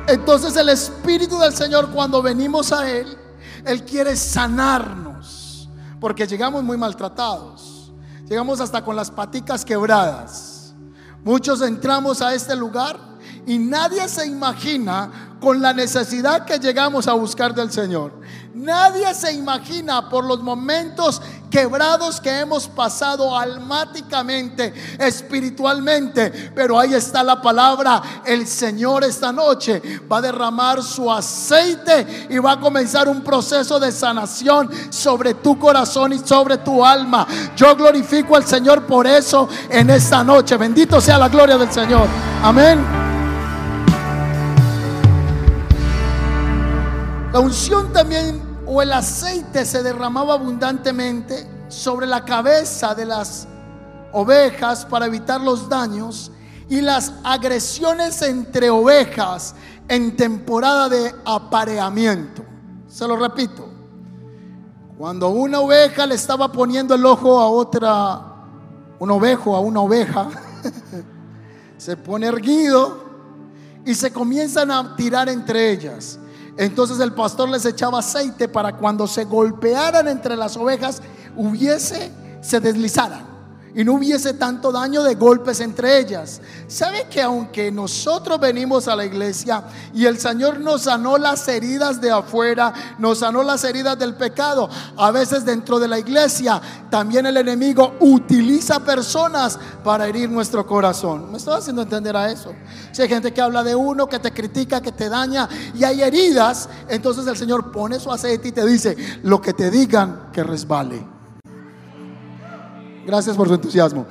Entonces 0.07 0.57
el 0.57 0.69
Espíritu 0.69 1.39
del 1.39 1.53
Señor 1.53 1.91
cuando 1.91 2.23
venimos 2.23 2.73
a 2.73 2.89
Él, 2.89 3.19
él 3.65 3.85
quiere 3.85 4.15
sanarnos, 4.15 5.69
porque 6.01 6.27
llegamos 6.27 6.63
muy 6.63 6.77
maltratados. 6.79 7.93
Llegamos 8.29 8.61
hasta 8.61 8.83
con 8.83 8.97
las 8.97 9.11
paticas 9.11 9.65
quebradas. 9.65 10.75
Muchos 11.25 11.61
entramos 11.63 12.23
a 12.23 12.35
este 12.35 12.55
lugar 12.55 12.99
y 13.47 13.59
nadie 13.59 14.09
se 14.09 14.27
imagina 14.27 15.37
con 15.41 15.63
la 15.63 15.73
necesidad 15.73 16.45
que 16.45 16.59
llegamos 16.59 17.07
a 17.07 17.13
buscar 17.13 17.55
del 17.55 17.71
Señor. 17.71 18.13
Nadie 18.55 19.15
se 19.15 19.33
imagina 19.33 20.09
por 20.09 20.25
los 20.25 20.43
momentos 20.43 21.21
quebrados 21.51 22.21
que 22.21 22.41
hemos 22.41 22.67
pasado 22.67 23.39
almáticamente, 23.39 24.73
espiritualmente. 24.99 26.51
Pero 26.55 26.79
ahí 26.79 26.95
está 26.95 27.23
la 27.23 27.41
palabra. 27.41 28.03
El 28.25 28.47
Señor 28.47 29.05
esta 29.05 29.31
noche 29.31 30.01
va 30.11 30.19
a 30.19 30.23
derramar 30.23 30.83
su 30.83 31.13
aceite 31.13 32.27
y 32.31 32.39
va 32.39 32.53
a 32.53 32.61
comenzar 32.61 33.09
un 33.09 33.23
proceso 33.23 33.79
de 33.79 33.93
sanación 33.93 34.71
sobre 34.91 35.35
tu 35.35 35.59
corazón 35.59 36.15
y 36.15 36.19
sobre 36.19 36.59
tu 36.59 36.85
alma. 36.85 37.27
Yo 37.55 37.77
glorifico 37.77 38.35
al 38.35 38.47
Señor 38.47 38.87
por 38.87 39.07
eso 39.07 39.49
en 39.69 39.91
esta 39.91 40.25
noche. 40.25 40.57
Bendito 40.57 41.01
sea 41.01 41.19
la 41.19 41.29
gloria 41.29 41.59
del 41.59 41.71
Señor. 41.71 42.09
Amén. 42.43 43.06
La 47.37 47.41
unción 47.41 47.93
también 47.93 48.41
o 48.65 48.81
el 48.81 48.91
aceite 48.95 49.67
se 49.67 49.83
derramaba 49.83 50.33
abundantemente 50.33 51.47
sobre 51.69 52.07
la 52.07 52.25
cabeza 52.25 52.95
de 52.95 53.05
las 53.05 53.47
ovejas 54.15 54.87
para 54.87 55.05
evitar 55.05 55.43
los 55.43 55.69
daños 55.69 56.33
y 56.71 56.81
las 56.81 57.13
agresiones 57.25 58.23
entre 58.23 58.71
ovejas 58.71 59.55
en 59.87 60.17
temporada 60.17 60.89
de 60.89 61.15
apareamiento. 61.27 62.43
Se 62.89 63.07
lo 63.07 63.17
repito. 63.17 63.69
Cuando 64.97 65.29
una 65.29 65.61
oveja 65.61 66.07
le 66.07 66.15
estaba 66.15 66.51
poniendo 66.51 66.95
el 66.95 67.05
ojo 67.05 67.39
a 67.39 67.51
otra, 67.51 68.19
un 68.99 69.11
ovejo 69.11 69.55
a 69.55 69.61
una 69.61 69.81
oveja, 69.81 70.31
se 71.77 71.99
pone 71.99 72.29
erguido 72.29 73.05
y 73.85 73.95
se 73.95 74.11
comienzan 74.11 74.71
a 74.71 74.97
tirar 74.97 75.29
entre 75.29 75.71
ellas. 75.71 76.19
Entonces 76.57 77.01
el 77.01 77.13
pastor 77.13 77.49
les 77.49 77.65
echaba 77.67 77.99
aceite 77.99 78.49
para 78.49 78.77
cuando 78.77 79.07
se 79.07 79.25
golpearan 79.25 80.09
entre 80.09 80.37
las 80.37 80.57
ovejas, 80.57 81.03
hubiese, 81.37 82.11
se 82.41 82.61
deslizaran 82.61 83.36
y 83.77 83.85
no 83.85 83.93
hubiese 83.93 84.33
tanto 84.33 84.73
daño 84.73 85.03
de 85.03 85.17
golpes 85.17 85.61
entre 85.61 85.99
ellas. 85.99 86.41
¿Sabe 86.67 87.09
que 87.11 87.21
aunque 87.21 87.71
nosotros 87.71 88.41
venimos 88.41 88.89
a 88.89 88.97
la 88.97 89.05
iglesia 89.05 89.65
y 89.93 90.07
el 90.07 90.19
Señor 90.19 90.61
nos 90.61 90.85
sanó 90.85 91.19
las 91.19 91.47
heridas 91.47 92.01
de 92.01 92.11
afuera, 92.11 92.73
nos 92.99 93.19
sanó 93.19 93.43
las 93.43 93.63
heridas 93.65 93.99
del 93.99 94.15
pecado, 94.15 94.71
a 94.97 95.11
veces 95.11 95.45
dentro 95.45 95.79
de 95.79 95.89
la 95.89 95.99
iglesia 95.99 96.59
también 96.89 97.27
el 97.27 97.37
enemigo 97.37 97.97
utiliza 98.01 98.81
personas 98.81 99.59
para 99.85 100.07
herir 100.07 100.31
nuestro 100.31 100.67
corazón? 100.67 101.31
¿Me 101.31 101.37
estoy 101.37 101.59
haciendo 101.59 101.83
entender 101.83 102.17
a 102.17 102.33
eso? 102.33 102.55
Si 102.93 103.03
hay 103.03 103.09
gente 103.11 103.35
que 103.35 103.43
habla 103.43 103.63
de 103.63 103.75
uno, 103.75 104.09
que 104.09 104.19
te 104.19 104.33
critica, 104.33 104.81
que 104.81 104.93
te 104.93 105.11
daña 105.11 105.51
y 105.75 105.85
hay 105.85 106.01
heridas, 106.01 106.67
entonces 106.89 107.27
el 107.27 107.37
Señor 107.37 107.71
pone 107.71 108.01
su 108.01 108.11
aceite 108.11 108.49
y 108.49 108.53
te 108.53 108.65
dice, 108.65 108.97
lo 109.23 109.43
que 109.43 109.53
te 109.53 109.71
digan 109.71 110.31
que 110.33 110.43
resbale. 110.43 111.16
Gracias 113.07 113.37
por 113.37 113.47
su 113.47 113.55
entusiasmo. 113.55 114.05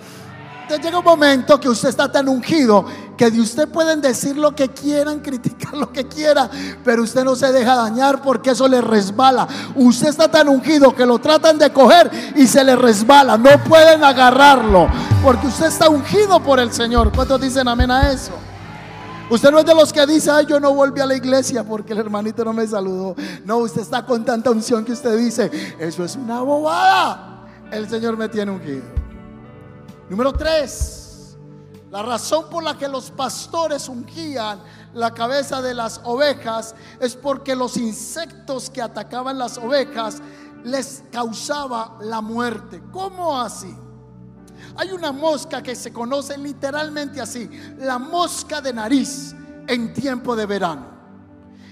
Entonces 0.62 0.84
llega 0.84 0.98
un 0.98 1.06
momento 1.06 1.60
que 1.60 1.70
usted 1.70 1.90
está 1.90 2.12
tan 2.12 2.28
ungido 2.28 2.86
que 3.16 3.30
de 3.30 3.40
usted 3.40 3.68
pueden 3.70 4.02
decir 4.02 4.36
lo 4.36 4.56
que 4.56 4.70
quieran, 4.70 5.20
criticar 5.24 5.75
lo 5.75 5.92
que 5.92 6.08
quiera, 6.08 6.50
pero 6.84 7.04
usted 7.04 7.24
no 7.24 7.36
se 7.36 7.52
deja 7.52 7.75
dañar 7.75 8.22
porque 8.24 8.52
eso 8.52 8.68
le 8.68 8.82
resbala. 8.82 9.48
Usted 9.75 10.08
está 10.08 10.32
tan 10.32 10.48
ungido 10.48 10.96
que 10.96 11.06
lo 11.06 11.20
tratan 11.20 11.60
de 11.60 11.72
coger 11.72 12.10
y 12.36 12.48
se 12.48 12.64
le 12.64 12.75
resbala. 12.75 13.38
No 13.38 13.64
pueden 13.66 14.04
agarrarlo 14.04 14.88
porque 15.22 15.48
usted 15.48 15.68
está 15.68 15.90
ungido 15.90 16.40
por 16.40 16.60
el 16.60 16.72
Señor. 16.72 17.12
¿Cuántos 17.14 17.42
dicen 17.42 17.68
amén 17.68 17.92
a 17.92 18.12
eso? 18.12 18.32
Usted 19.30 19.52
no 19.52 19.60
es 19.60 19.66
de 19.66 19.75
los 19.75 19.92
que 19.92 20.06
dice, 20.08 20.32
ay, 20.32 20.46
yo 20.48 20.60
no 20.60 20.74
volví 20.74 21.02
a 21.02 21.06
la 21.06 21.16
iglesia 21.16 21.64
porque 21.64 21.94
el 21.94 22.00
hermanito 22.00 22.46
no 22.46 22.54
me 22.54 22.66
saludó. 22.66 23.16
No, 23.44 23.58
usted 23.58 23.82
está 23.82 24.06
con 24.06 24.24
tanta 24.24 24.52
unción 24.52 24.86
que 24.86 24.94
usted 24.94 25.18
dice, 25.18 25.52
eso 25.80 26.04
es 26.06 26.16
una 26.16 26.42
bobada 26.42 27.35
el 27.75 27.89
Señor 27.89 28.17
me 28.17 28.29
tiene 28.29 28.51
ungido. 28.51 28.84
Número 30.10 30.32
tres, 30.34 31.38
la 31.91 32.01
razón 32.01 32.46
por 32.50 32.63
la 32.63 32.77
que 32.77 32.88
los 32.88 33.12
pastores 33.12 33.89
ungían 33.89 34.60
la 34.94 35.13
cabeza 35.13 35.62
de 35.62 35.74
las 35.74 36.00
ovejas 36.03 36.75
es 37.00 37.15
porque 37.15 37.55
los 37.55 37.77
insectos 37.77 38.70
que 38.70 38.82
atacaban 38.82 39.38
las 39.38 39.58
ovejas 39.58 40.22
les 40.63 41.03
causaba 41.12 41.98
la 42.01 42.22
muerte. 42.22 42.82
¿Cómo 42.91 43.39
así? 43.39 43.75
Hay 44.77 44.91
una 44.91 45.12
mosca 45.12 45.62
que 45.62 45.75
se 45.75 45.91
conoce 45.94 46.38
literalmente 46.38 47.22
así, 47.22 47.50
la 47.77 48.00
mosca 48.00 48.62
de 48.62 48.74
nariz 48.74 49.36
en 49.67 49.94
tiempo 49.94 50.36
de 50.36 50.46
verano. 50.46 50.95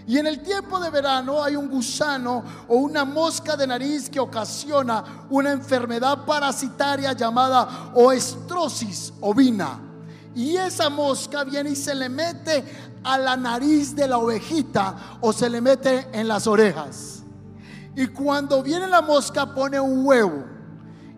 Y 0.05 0.17
en 0.17 0.27
el 0.27 0.41
tiempo 0.41 0.79
de 0.79 0.89
verano 0.89 1.41
hay 1.41 1.55
un 1.55 1.69
gusano 1.69 2.43
o 2.67 2.75
una 2.75 3.05
mosca 3.05 3.55
de 3.55 3.65
nariz 3.65 4.09
que 4.09 4.19
ocasiona 4.19 5.25
una 5.29 5.51
enfermedad 5.51 6.25
parasitaria 6.25 7.13
llamada 7.13 7.91
oestrosis 7.93 9.13
ovina. 9.21 9.79
Y 10.35 10.57
esa 10.57 10.89
mosca 10.89 11.43
viene 11.43 11.71
y 11.71 11.75
se 11.75 11.95
le 11.95 12.09
mete 12.09 12.63
a 13.03 13.17
la 13.17 13.37
nariz 13.37 13.95
de 13.95 14.07
la 14.07 14.17
ovejita 14.17 15.17
o 15.21 15.31
se 15.31 15.49
le 15.49 15.61
mete 15.61 16.07
en 16.11 16.27
las 16.27 16.47
orejas. 16.47 17.23
Y 17.95 18.07
cuando 18.07 18.63
viene 18.63 18.87
la 18.87 19.01
mosca 19.01 19.53
pone 19.53 19.79
un 19.79 20.05
huevo. 20.05 20.43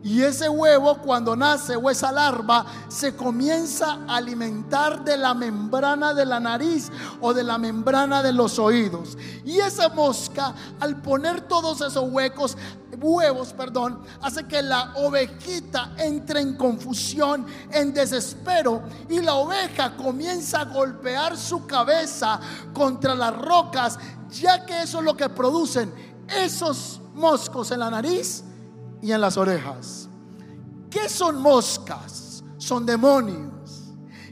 Y 0.06 0.22
ese 0.22 0.48
huevo 0.48 1.00
cuando 1.00 1.36
nace 1.36 1.76
o 1.76 1.90
esa 1.90 2.12
larva 2.12 2.64
se 2.90 3.16
comienza 3.16 4.02
a 4.08 4.18
alimentar 4.18 5.04
de 5.04 5.18
la 5.18 5.34
membrana 5.34 6.14
de 6.14 6.28
la 6.28 6.40
nariz 6.40 6.92
o 7.22 7.34
de 7.34 7.44
la 7.44 7.58
membrana 7.58 8.22
de 8.22 8.32
los 8.32 8.60
oídos. 8.60 9.18
Y 9.44 9.58
esa 9.58 9.90
mosca 9.90 10.54
al 10.80 11.02
poner 11.02 11.42
todos 11.48 11.82
esos 11.82 12.08
huecos, 12.12 12.56
huevos, 13.02 13.52
perdón, 13.54 14.04
hace 14.22 14.46
que 14.46 14.62
la 14.62 14.94
ovejita 14.98 15.96
entre 15.98 16.40
en 16.40 16.56
confusión, 16.56 17.48
en 17.72 17.92
desespero 17.92 18.84
y 19.10 19.22
la 19.22 19.34
oveja 19.34 19.98
comienza 19.98 20.62
a 20.62 20.66
golpear 20.66 21.36
su 21.36 21.66
cabeza 21.66 22.40
contra 22.76 23.16
las 23.16 23.36
rocas, 23.36 23.98
ya 24.30 24.68
que 24.68 24.84
eso 24.84 25.00
es 25.00 25.04
lo 25.04 25.18
que 25.18 25.30
producen 25.30 25.92
esos 26.28 27.02
moscos 27.16 27.72
en 27.72 27.80
la 27.80 27.90
nariz 27.90 28.44
y 29.06 29.12
en 29.12 29.22
las 29.22 29.38
orejas. 29.38 30.10
¿Qué 30.90 31.08
son 31.08 31.40
moscas? 31.40 32.44
Son 32.58 32.88
demonios 32.88 33.55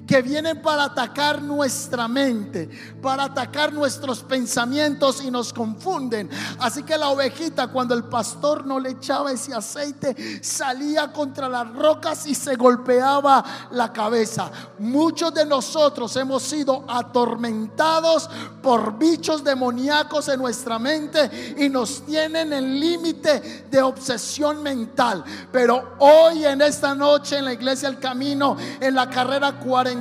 que 0.06 0.22
vienen 0.22 0.62
para 0.62 0.86
atacar 0.86 1.42
nuestra 1.42 2.08
mente, 2.08 2.70
para 3.02 3.26
atacar 3.26 3.72
nuestros 3.72 4.22
pensamientos 4.22 5.24
y 5.24 5.32
nos 5.32 5.54
confunden. 5.54 6.30
Así 6.60 6.84
que 6.84 6.98
la 6.98 7.10
ovejita, 7.10 7.68
cuando 7.68 7.94
el 7.94 8.04
pastor 8.06 8.66
no 8.66 8.80
le 8.80 8.92
echaba 8.92 9.32
ese 9.32 9.54
aceite, 9.54 10.44
salía 10.44 11.12
contra 11.12 11.48
las 11.48 11.74
rocas 11.74 12.28
y 12.28 12.36
se 12.36 12.56
golpeaba 12.56 13.44
la 13.72 13.94
cabeza. 13.94 14.52
Muchos 14.80 15.34
de 15.34 15.46
nosotros 15.46 16.16
hemos 16.18 16.44
sido 16.44 16.84
atormentados 16.88 18.30
por 18.62 18.98
bichos 18.98 19.44
demoníacos 19.44 20.28
en 20.28 20.40
nuestra 20.40 20.80
mente 20.80 21.56
y 21.58 21.70
nos 21.70 22.06
tienen 22.06 22.52
en 22.52 22.80
límite 22.80 23.66
de 23.70 23.82
obsesión 23.82 24.62
mental. 24.62 25.24
Pero 25.52 25.96
hoy 26.00 26.46
en 26.46 26.62
esta 26.62 26.94
noche 26.94 27.38
en 27.38 27.46
la 27.46 27.54
iglesia 27.54 27.88
El 27.90 28.00
Camino, 28.00 28.58
en 28.80 28.96
la 28.96 29.10
carrera 29.10 29.60
40, 29.60 29.93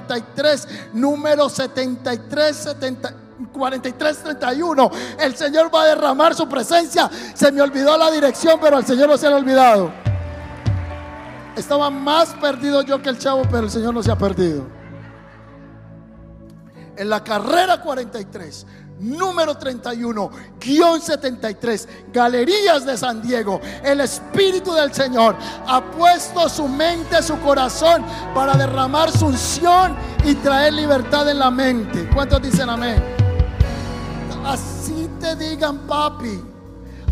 número 0.92 1.48
73, 1.48 2.56
70. 2.56 3.14
43, 3.52 4.18
31. 4.18 4.90
El 5.18 5.34
Señor 5.34 5.74
va 5.74 5.82
a 5.82 5.86
derramar 5.86 6.34
su 6.34 6.48
presencia. 6.48 7.10
Se 7.34 7.50
me 7.50 7.60
olvidó 7.60 7.96
la 7.96 8.10
dirección, 8.10 8.58
pero 8.60 8.76
al 8.76 8.86
Señor 8.86 9.08
no 9.08 9.16
se 9.16 9.26
ha 9.26 9.34
olvidado. 9.34 9.92
Estaba 11.56 11.90
más 11.90 12.30
perdido 12.34 12.82
yo 12.82 13.02
que 13.02 13.08
el 13.08 13.18
chavo, 13.18 13.42
pero 13.50 13.64
el 13.64 13.70
Señor 13.70 13.94
no 13.94 14.02
se 14.02 14.10
ha 14.10 14.16
perdido. 14.16 14.66
En 16.96 17.08
la 17.08 17.24
carrera 17.24 17.80
43 17.80 18.66
número 19.02 19.56
31, 19.56 20.30
guion 20.60 21.00
73, 21.00 21.88
Galerías 22.12 22.86
de 22.86 22.96
San 22.96 23.20
Diego. 23.20 23.60
El 23.82 24.00
Espíritu 24.00 24.72
del 24.72 24.94
Señor 24.94 25.36
ha 25.66 25.82
puesto 25.90 26.48
su 26.48 26.68
mente, 26.68 27.22
su 27.22 27.38
corazón 27.40 28.04
para 28.34 28.54
derramar 28.54 29.10
su 29.10 29.26
unción 29.26 29.96
y 30.24 30.34
traer 30.36 30.72
libertad 30.72 31.28
en 31.28 31.38
la 31.38 31.50
mente. 31.50 32.08
¿Cuántos 32.14 32.40
dicen 32.42 32.70
amén? 32.70 33.02
Así 34.44 35.08
te 35.20 35.36
digan, 35.36 35.78
papi. 35.86 36.51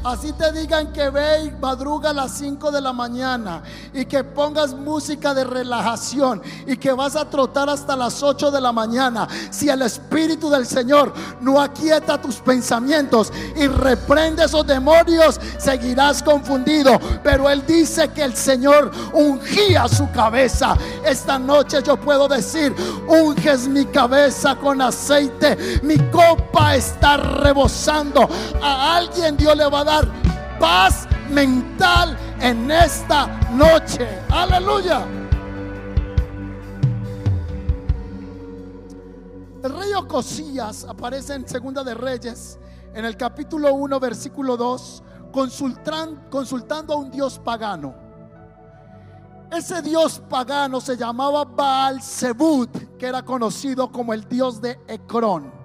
Así 0.03 0.33
te 0.33 0.51
digan 0.53 0.95
que 0.95 1.11
ve 1.11 1.45
y 1.45 1.51
madruga 1.61 2.09
a 2.09 2.13
las 2.15 2.31
5 2.33 2.71
de 2.71 2.81
la 2.81 2.91
mañana 2.91 3.63
y 3.93 4.07
que 4.07 4.25
pongas 4.25 4.73
música 4.73 5.35
de 5.35 5.45
relajación 5.45 6.41
y 6.67 6.79
que 6.79 6.91
vas 6.93 7.17
a 7.17 7.29
trotar 7.29 7.69
hasta 7.69 7.95
las 7.97 8.23
8 8.23 8.51
de 8.51 8.63
la 8.63 8.73
mañana. 8.73 9.29
Si 9.51 9.69
el 9.69 9.83
Espíritu 9.83 10.49
del 10.49 10.67
Señor 10.67 11.13
no 11.43 11.61
aquieta 11.61 12.19
tus 12.19 12.37
pensamientos 12.37 13.31
y 13.55 13.67
reprende 13.67 14.47
esos 14.47 14.67
demonios, 14.67 15.39
seguirás 15.59 16.23
confundido. 16.23 16.99
Pero 17.23 17.51
Él 17.51 17.63
dice 17.67 18.09
que 18.09 18.23
el 18.23 18.35
Señor 18.35 18.91
ungía 19.13 19.87
su 19.87 20.11
cabeza. 20.13 20.79
Esta 21.05 21.39
noche 21.39 21.83
yo 21.83 21.99
puedo 21.99 22.27
decir, 22.27 22.75
unges 23.07 23.69
mi 23.69 23.85
cabeza 23.85 24.57
con 24.57 24.81
aceite. 24.81 25.81
Mi 25.83 25.99
copa 26.11 26.75
está 26.75 27.19
rebosando. 27.19 28.27
A 28.63 28.97
alguien 28.97 29.37
Dios 29.37 29.55
le 29.55 29.69
va 29.69 29.81
a 29.81 29.85
dar 29.85 29.90
paz 30.59 31.09
mental 31.31 32.17
en 32.41 32.71
esta 32.71 33.27
noche. 33.51 34.07
Aleluya. 34.31 35.05
El 39.63 39.77
rey 39.77 39.93
Ocosías 39.95 40.85
aparece 40.85 41.35
en 41.35 41.47
Segunda 41.47 41.83
de 41.83 41.95
Reyes, 41.95 42.59
en 42.95 43.05
el 43.05 43.17
capítulo 43.17 43.75
1, 43.75 44.01
versículo 44.01 44.57
2, 44.57 45.03
consultando 45.33 46.95
a 46.95 46.97
un 46.97 47.11
dios 47.11 47.39
pagano. 47.39 47.95
Ese 49.51 49.83
dios 49.83 50.23
pagano 50.29 50.81
se 50.81 50.97
llamaba 50.97 51.45
Baal 51.45 52.01
Zebut, 52.01 52.97
que 52.97 53.07
era 53.07 53.23
conocido 53.25 53.91
como 53.91 54.15
el 54.15 54.27
dios 54.29 54.61
de 54.61 54.79
Ecrón. 54.87 55.60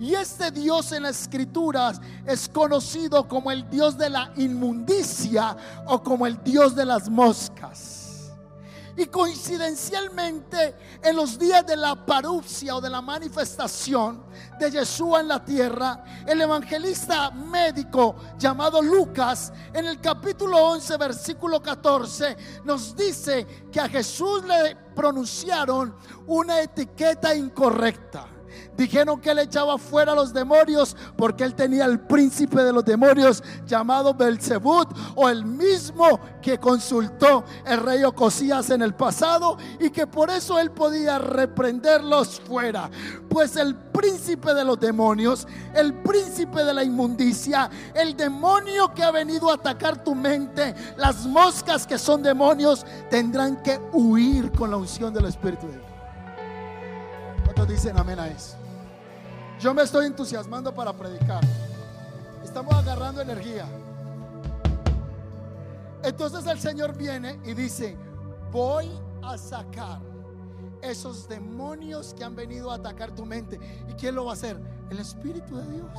Y 0.00 0.14
este 0.14 0.50
Dios 0.50 0.92
en 0.92 1.04
las 1.04 1.22
escrituras 1.22 2.00
es 2.26 2.48
conocido 2.48 3.28
como 3.28 3.50
el 3.50 3.68
Dios 3.70 3.96
de 3.96 4.10
la 4.10 4.32
inmundicia 4.36 5.56
o 5.86 6.02
como 6.02 6.26
el 6.26 6.42
Dios 6.42 6.74
de 6.74 6.84
las 6.84 7.08
moscas. 7.08 8.04
Y 8.96 9.06
coincidencialmente, 9.06 10.76
en 11.02 11.16
los 11.16 11.36
días 11.36 11.66
de 11.66 11.76
la 11.76 12.06
parupcia 12.06 12.76
o 12.76 12.80
de 12.80 12.88
la 12.88 13.00
manifestación 13.00 14.24
de 14.58 14.70
Yeshua 14.70 15.20
en 15.20 15.28
la 15.28 15.44
tierra, 15.44 16.04
el 16.24 16.40
evangelista 16.40 17.32
médico 17.32 18.14
llamado 18.38 18.80
Lucas, 18.80 19.52
en 19.72 19.86
el 19.86 20.00
capítulo 20.00 20.58
11, 20.58 20.96
versículo 20.96 21.60
14, 21.60 22.36
nos 22.64 22.94
dice 22.94 23.66
que 23.72 23.80
a 23.80 23.88
Jesús 23.88 24.44
le 24.44 24.76
pronunciaron 24.94 25.96
una 26.28 26.60
etiqueta 26.60 27.34
incorrecta. 27.34 28.33
Dijeron 28.76 29.20
que 29.20 29.30
él 29.30 29.38
echaba 29.38 29.78
fuera 29.78 30.12
a 30.12 30.14
los 30.14 30.32
demonios 30.32 30.96
porque 31.16 31.44
él 31.44 31.54
tenía 31.54 31.84
el 31.84 32.00
príncipe 32.00 32.62
de 32.62 32.72
los 32.72 32.84
demonios 32.84 33.42
llamado 33.66 34.14
Belzebud 34.14 34.86
o 35.14 35.28
el 35.28 35.44
mismo 35.44 36.18
que 36.42 36.58
consultó 36.58 37.44
el 37.66 37.80
rey 37.80 38.02
Ocosías 38.04 38.70
en 38.70 38.82
el 38.82 38.94
pasado 38.94 39.56
y 39.78 39.90
que 39.90 40.06
por 40.06 40.30
eso 40.30 40.58
él 40.58 40.70
podía 40.70 41.18
reprenderlos 41.18 42.40
fuera. 42.40 42.90
Pues 43.28 43.56
el 43.56 43.76
príncipe 43.76 44.54
de 44.54 44.64
los 44.64 44.78
demonios, 44.78 45.46
el 45.74 45.94
príncipe 45.94 46.64
de 46.64 46.74
la 46.74 46.84
inmundicia, 46.84 47.70
el 47.94 48.16
demonio 48.16 48.92
que 48.92 49.02
ha 49.02 49.10
venido 49.10 49.50
a 49.50 49.54
atacar 49.54 50.02
tu 50.02 50.14
mente, 50.14 50.74
las 50.96 51.26
moscas 51.26 51.86
que 51.86 51.98
son 51.98 52.22
demonios, 52.22 52.84
tendrán 53.08 53.62
que 53.62 53.80
huir 53.92 54.50
con 54.52 54.70
la 54.70 54.76
unción 54.76 55.14
del 55.14 55.26
Espíritu 55.26 55.66
de 55.66 55.74
Dios. 55.74 55.84
¿Cuántos 57.44 57.68
dicen 57.68 57.98
amén 57.98 58.18
a 58.18 58.28
eso? 58.28 58.63
Yo 59.64 59.72
me 59.72 59.80
estoy 59.80 60.04
entusiasmando 60.04 60.74
para 60.74 60.92
predicar. 60.92 61.42
Estamos 62.44 62.74
agarrando 62.74 63.22
energía. 63.22 63.64
Entonces 66.02 66.46
el 66.46 66.60
Señor 66.60 66.94
viene 66.94 67.40
y 67.46 67.54
dice, 67.54 67.96
voy 68.52 68.90
a 69.22 69.38
sacar 69.38 70.02
esos 70.82 71.26
demonios 71.26 72.12
que 72.12 72.24
han 72.24 72.36
venido 72.36 72.70
a 72.70 72.74
atacar 72.74 73.12
tu 73.12 73.24
mente. 73.24 73.58
¿Y 73.88 73.94
quién 73.94 74.14
lo 74.14 74.26
va 74.26 74.32
a 74.32 74.34
hacer? 74.34 74.60
El 74.90 74.98
Espíritu 74.98 75.56
de 75.56 75.64
Dios. 75.64 75.98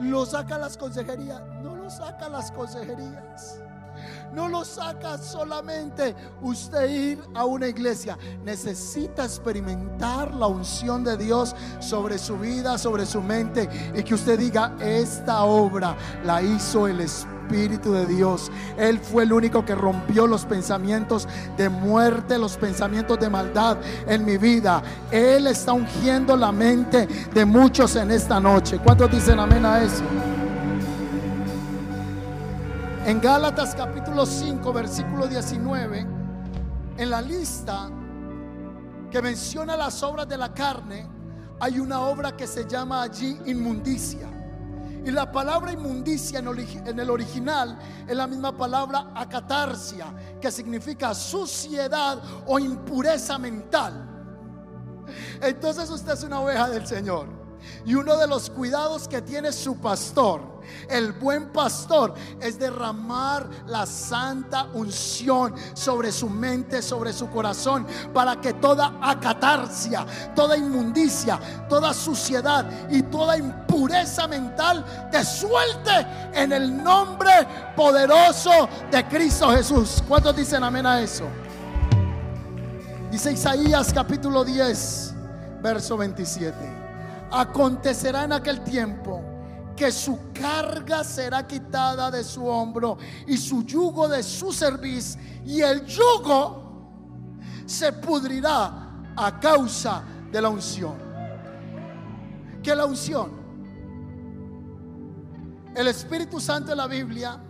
¿Lo 0.00 0.24
saca 0.24 0.56
las 0.56 0.78
consejerías? 0.78 1.42
No 1.62 1.76
lo 1.76 1.90
saca 1.90 2.30
las 2.30 2.50
consejerías. 2.50 3.60
No 4.32 4.48
lo 4.48 4.64
saca 4.64 5.18
solamente 5.18 6.14
usted 6.40 6.88
ir 6.88 7.22
a 7.34 7.44
una 7.44 7.68
iglesia. 7.68 8.16
Necesita 8.44 9.24
experimentar 9.24 10.34
la 10.34 10.46
unción 10.46 11.04
de 11.04 11.18
Dios 11.18 11.54
sobre 11.80 12.18
su 12.18 12.38
vida, 12.38 12.78
sobre 12.78 13.04
su 13.04 13.20
mente. 13.20 13.68
Y 13.94 14.02
que 14.02 14.14
usted 14.14 14.38
diga, 14.38 14.74
esta 14.80 15.42
obra 15.44 15.96
la 16.24 16.40
hizo 16.40 16.88
el 16.88 17.00
Espíritu 17.00 17.92
de 17.92 18.06
Dios. 18.06 18.50
Él 18.78 18.98
fue 18.98 19.24
el 19.24 19.34
único 19.34 19.66
que 19.66 19.74
rompió 19.74 20.26
los 20.26 20.46
pensamientos 20.46 21.28
de 21.58 21.68
muerte, 21.68 22.38
los 22.38 22.56
pensamientos 22.56 23.20
de 23.20 23.28
maldad 23.28 23.76
en 24.06 24.24
mi 24.24 24.38
vida. 24.38 24.82
Él 25.10 25.46
está 25.46 25.74
ungiendo 25.74 26.36
la 26.36 26.52
mente 26.52 27.06
de 27.06 27.44
muchos 27.44 27.96
en 27.96 28.10
esta 28.10 28.40
noche. 28.40 28.78
¿Cuántos 28.82 29.10
dicen 29.10 29.38
amén 29.38 29.66
a 29.66 29.82
eso? 29.82 30.02
En 33.04 33.20
Gálatas 33.20 33.74
capítulo 33.74 34.24
5, 34.24 34.72
versículo 34.72 35.26
19, 35.26 36.06
en 36.98 37.10
la 37.10 37.20
lista 37.20 37.90
que 39.10 39.20
menciona 39.20 39.76
las 39.76 40.00
obras 40.04 40.28
de 40.28 40.38
la 40.38 40.54
carne, 40.54 41.08
hay 41.58 41.80
una 41.80 42.00
obra 42.02 42.36
que 42.36 42.46
se 42.46 42.64
llama 42.64 43.02
allí 43.02 43.40
inmundicia. 43.46 44.28
Y 45.04 45.10
la 45.10 45.32
palabra 45.32 45.72
inmundicia 45.72 46.38
en, 46.38 47.00
el 47.00 47.10
original 47.10 47.76
es 48.06 48.16
la 48.16 48.28
misma 48.28 48.56
palabra 48.56 49.10
acatarsia, 49.16 50.06
que 50.40 50.52
significa 50.52 51.12
suciedad 51.12 52.22
o 52.46 52.60
impureza 52.60 53.36
mental. 53.36 54.08
Entonces 55.40 55.90
usted 55.90 56.12
es 56.12 56.22
una 56.22 56.38
oveja 56.38 56.70
del 56.70 56.86
Señor. 56.86 57.41
Y 57.84 57.94
uno 57.94 58.16
de 58.16 58.26
los 58.26 58.50
cuidados 58.50 59.08
que 59.08 59.22
tiene 59.22 59.52
su 59.52 59.76
pastor, 59.76 60.40
el 60.88 61.12
buen 61.12 61.52
pastor, 61.52 62.14
es 62.40 62.58
derramar 62.58 63.48
la 63.66 63.86
santa 63.86 64.68
unción 64.74 65.54
sobre 65.74 66.12
su 66.12 66.28
mente, 66.28 66.82
sobre 66.82 67.12
su 67.12 67.28
corazón, 67.28 67.86
para 68.12 68.40
que 68.40 68.54
toda 68.54 68.98
acatarsia, 69.00 70.06
toda 70.34 70.56
inmundicia, 70.56 71.38
toda 71.68 71.92
suciedad 71.92 72.68
y 72.90 73.02
toda 73.02 73.36
impureza 73.36 74.28
mental 74.28 74.84
te 75.10 75.24
suelte 75.24 76.06
en 76.32 76.52
el 76.52 76.82
nombre 76.82 77.30
poderoso 77.76 78.68
de 78.90 79.06
Cristo 79.08 79.50
Jesús. 79.50 80.02
¿Cuántos 80.06 80.36
dicen 80.36 80.62
amén 80.62 80.86
a 80.86 81.00
eso? 81.00 81.24
Dice 83.10 83.32
Isaías 83.32 83.92
capítulo 83.92 84.42
10, 84.42 85.14
verso 85.62 85.98
27. 85.98 86.81
Acontecerá 87.32 88.24
en 88.24 88.32
aquel 88.32 88.62
tiempo 88.62 89.22
que 89.74 89.90
su 89.90 90.32
carga 90.32 91.02
será 91.02 91.46
quitada 91.46 92.10
de 92.10 92.22
su 92.22 92.46
hombro 92.46 92.98
y 93.26 93.36
su 93.36 93.64
yugo 93.64 94.06
de 94.06 94.22
su 94.22 94.52
cerviz 94.52 95.16
y 95.44 95.60
el 95.60 95.84
yugo 95.86 96.62
se 97.66 97.92
pudrirá 97.92 99.14
a 99.16 99.40
causa 99.40 100.02
de 100.30 100.42
la 100.42 100.48
unción. 100.50 100.94
¿Qué 102.62 102.76
la 102.76 102.84
unción? 102.84 103.42
El 105.74 105.88
Espíritu 105.88 106.38
Santo 106.38 106.72
en 106.72 106.78
la 106.78 106.86
Biblia 106.86 107.40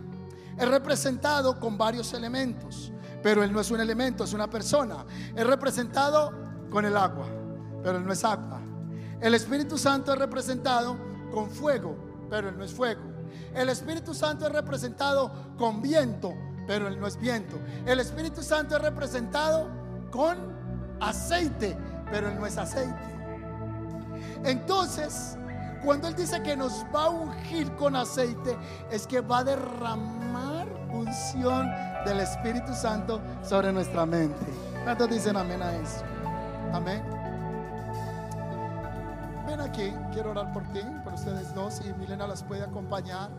es 0.57 0.67
representado 0.67 1.59
con 1.59 1.77
varios 1.77 2.13
elementos, 2.13 2.91
pero 3.21 3.43
él 3.43 3.51
no 3.51 3.59
es 3.59 3.69
un 3.69 3.79
elemento, 3.79 4.23
es 4.23 4.33
una 4.33 4.49
persona. 4.49 5.05
Es 5.35 5.45
representado 5.45 6.31
con 6.69 6.85
el 6.85 6.95
agua, 6.95 7.27
pero 7.83 7.97
él 7.97 8.05
no 8.05 8.13
es 8.13 8.23
agua. 8.23 8.62
El 9.23 9.35
Espíritu 9.35 9.77
Santo 9.77 10.11
es 10.11 10.19
representado 10.19 10.97
con 11.31 11.49
fuego, 11.49 11.95
pero 12.29 12.49
Él 12.49 12.57
no 12.57 12.65
es 12.65 12.73
fuego. 12.73 13.01
El 13.55 13.69
Espíritu 13.69 14.13
Santo 14.13 14.45
es 14.45 14.51
representado 14.51 15.31
con 15.57 15.81
viento, 15.81 16.33
pero 16.67 16.89
Él 16.89 16.99
no 16.99 17.07
es 17.07 17.17
viento. 17.17 17.57
El 17.85 18.01
Espíritu 18.01 18.43
Santo 18.43 18.75
es 18.75 18.81
representado 18.81 19.69
con 20.11 20.37
aceite, 20.99 21.77
pero 22.11 22.27
Él 22.27 22.37
no 22.37 22.45
es 22.45 22.57
aceite. 22.57 23.01
Entonces, 24.43 25.37
cuando 25.85 26.09
Él 26.09 26.15
dice 26.15 26.43
que 26.43 26.57
nos 26.57 26.85
va 26.93 27.05
a 27.05 27.09
ungir 27.09 27.73
con 27.77 27.95
aceite, 27.95 28.57
es 28.91 29.07
que 29.07 29.21
va 29.21 29.37
a 29.37 29.43
derramar 29.45 30.67
unción 30.91 31.71
del 32.05 32.19
Espíritu 32.19 32.73
Santo 32.73 33.21
sobre 33.41 33.71
nuestra 33.71 34.05
mente. 34.05 34.45
¿Cuántos 34.83 35.09
dicen 35.09 35.37
amén 35.37 35.61
a 35.61 35.73
eso? 35.77 36.03
Amén 36.73 37.22
aquí, 39.63 39.93
quiero 40.11 40.31
orar 40.31 40.51
por 40.53 40.63
ti, 40.71 40.81
por 41.03 41.13
ustedes 41.13 41.53
dos, 41.53 41.81
y 41.85 41.93
Milena 41.93 42.27
las 42.27 42.43
puede 42.43 42.63
acompañar. 42.63 43.29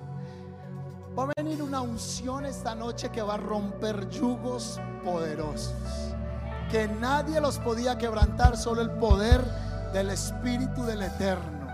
Va 1.16 1.24
a 1.24 1.30
venir 1.36 1.62
una 1.62 1.80
unción 1.80 2.44
esta 2.44 2.74
noche 2.74 3.10
que 3.10 3.22
va 3.22 3.34
a 3.34 3.36
romper 3.38 4.08
yugos 4.10 4.80
poderosos, 5.04 5.74
que 6.70 6.88
nadie 6.88 7.40
los 7.40 7.58
podía 7.58 7.96
quebrantar, 7.96 8.56
solo 8.56 8.82
el 8.82 8.90
poder 8.90 9.44
del 9.92 10.10
Espíritu 10.10 10.84
del 10.84 11.02
Eterno. 11.02 11.68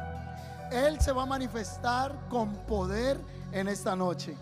Él 0.71 1.01
se 1.01 1.13
va 1.13 1.23
a 1.23 1.27
manifestar 1.27 2.15
con 2.29 2.55
poder 2.67 3.19
en 3.53 3.69
esta 3.69 3.97
noche. 3.97 4.37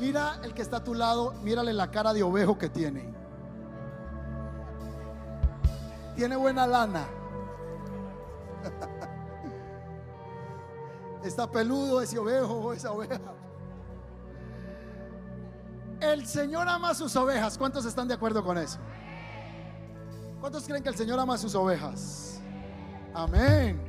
Mira 0.00 0.38
el 0.42 0.54
que 0.54 0.62
está 0.62 0.78
a 0.78 0.84
tu 0.84 0.94
lado, 0.94 1.34
mírale 1.42 1.72
la 1.72 1.90
cara 1.90 2.12
de 2.12 2.22
ovejo 2.22 2.56
que 2.56 2.68
tiene. 2.68 3.12
Tiene 6.16 6.36
buena 6.36 6.66
lana. 6.66 7.06
Está 11.24 11.50
peludo 11.50 12.02
ese 12.02 12.18
ovejo 12.18 12.54
o 12.54 12.72
esa 12.74 12.92
oveja. 12.92 13.18
El 16.00 16.26
Señor 16.26 16.68
ama 16.68 16.94
sus 16.94 17.16
ovejas. 17.16 17.56
¿Cuántos 17.56 17.86
están 17.86 18.06
de 18.06 18.14
acuerdo 18.14 18.44
con 18.44 18.58
eso? 18.58 18.78
¿Cuántos 20.38 20.64
creen 20.64 20.82
que 20.82 20.90
el 20.90 20.96
Señor 20.96 21.18
ama 21.18 21.38
sus 21.38 21.54
ovejas? 21.54 22.40
Amén. 23.14 23.80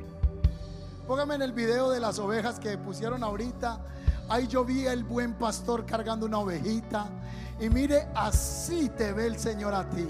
Póngame 1.06 1.34
en 1.34 1.42
el 1.42 1.52
video 1.52 1.90
de 1.90 2.00
las 2.00 2.18
ovejas 2.18 2.58
que 2.58 2.78
pusieron 2.78 3.22
ahorita. 3.22 3.84
Ahí 4.30 4.46
yo 4.46 4.64
vi 4.64 4.86
el 4.86 5.04
buen 5.04 5.34
pastor 5.34 5.84
cargando 5.84 6.24
una 6.24 6.38
ovejita. 6.38 7.10
Y 7.58 7.70
mire, 7.70 8.06
así 8.14 8.90
te 8.90 9.12
ve 9.14 9.26
el 9.26 9.38
Señor 9.38 9.72
a 9.72 9.88
ti. 9.88 10.06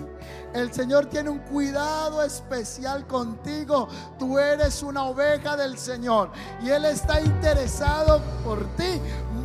El 0.52 0.72
Señor 0.72 1.06
tiene 1.06 1.30
un 1.30 1.38
cuidado 1.38 2.22
especial 2.22 3.06
contigo. 3.06 3.88
Tú 4.18 4.38
eres 4.38 4.82
una 4.82 5.04
oveja 5.04 5.56
del 5.56 5.78
Señor. 5.78 6.32
Y 6.61 6.70
Él 6.70 6.85
está 6.87 7.20
interesado 7.20 8.20
por 8.44 8.64
ti 8.76 9.00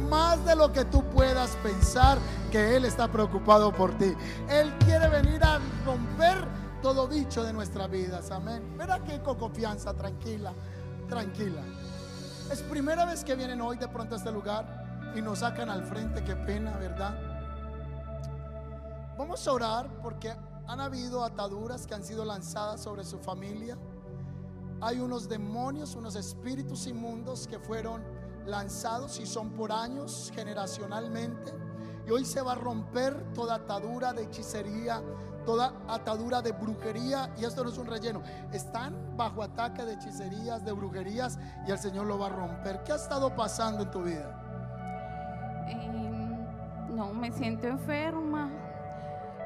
más 0.09 0.43
de 0.45 0.55
lo 0.55 0.71
que 0.71 0.83
tú 0.85 1.03
puedas 1.09 1.55
pensar 1.57 2.17
que 2.51 2.75
Él 2.75 2.85
está 2.85 3.07
preocupado 3.07 3.71
por 3.71 3.95
ti. 3.97 4.13
Él 4.49 4.73
quiere 4.79 5.07
venir 5.07 5.43
a 5.43 5.59
romper 5.85 6.43
todo 6.81 7.07
bicho 7.07 7.43
de 7.43 7.53
nuestras 7.53 7.89
vidas. 7.89 8.31
Amén. 8.31 8.75
Ven 8.77 8.91
aquí 8.91 9.19
con 9.19 9.37
confianza, 9.37 9.93
tranquila, 9.93 10.53
tranquila. 11.07 11.61
Es 12.51 12.63
primera 12.63 13.05
vez 13.05 13.23
que 13.23 13.35
vienen 13.35 13.61
hoy 13.61 13.77
de 13.77 13.87
pronto 13.87 14.15
a 14.15 14.17
este 14.17 14.31
lugar 14.31 15.11
y 15.15 15.21
nos 15.21 15.39
sacan 15.39 15.69
al 15.69 15.83
frente. 15.85 16.23
Qué 16.23 16.35
pena, 16.35 16.75
¿verdad? 16.77 17.30
Vamos 19.17 19.47
a 19.47 19.51
orar 19.51 20.01
porque 20.01 20.33
han 20.67 20.79
habido 20.79 21.23
ataduras 21.23 21.85
que 21.85 21.93
han 21.93 22.03
sido 22.03 22.23
lanzadas 22.23 22.81
sobre 22.81 23.03
su 23.03 23.19
familia. 23.19 23.77
Hay 24.79 24.99
unos 24.99 25.27
demonios, 25.27 25.95
unos 25.95 26.15
espíritus 26.15 26.87
inmundos 26.87 27.45
que 27.47 27.59
fueron 27.59 28.01
lanzados 28.45 29.19
y 29.19 29.25
son 29.25 29.51
por 29.51 29.71
años 29.71 30.31
generacionalmente. 30.33 31.53
Y 32.07 32.11
hoy 32.11 32.25
se 32.25 32.41
va 32.41 32.53
a 32.53 32.55
romper 32.55 33.33
toda 33.33 33.55
atadura 33.55 34.13
de 34.13 34.23
hechicería, 34.23 35.03
toda 35.45 35.73
atadura 35.87 36.41
de 36.41 36.51
brujería, 36.51 37.31
y 37.37 37.45
esto 37.45 37.63
no 37.63 37.69
es 37.69 37.77
un 37.77 37.87
relleno, 37.87 38.23
están 38.51 39.15
bajo 39.15 39.43
ataque 39.43 39.83
de 39.83 39.93
hechicerías, 39.93 40.63
de 40.65 40.71
brujerías, 40.71 41.37
y 41.67 41.71
el 41.71 41.77
Señor 41.77 42.07
lo 42.07 42.17
va 42.17 42.27
a 42.27 42.29
romper. 42.29 42.83
¿Qué 42.83 42.93
ha 42.93 42.95
estado 42.95 43.35
pasando 43.35 43.83
en 43.83 43.91
tu 43.91 44.03
vida? 44.03 45.67
Em, 45.67 46.95
no, 46.95 47.13
me 47.13 47.31
siento 47.31 47.67
enferma. 47.67 48.60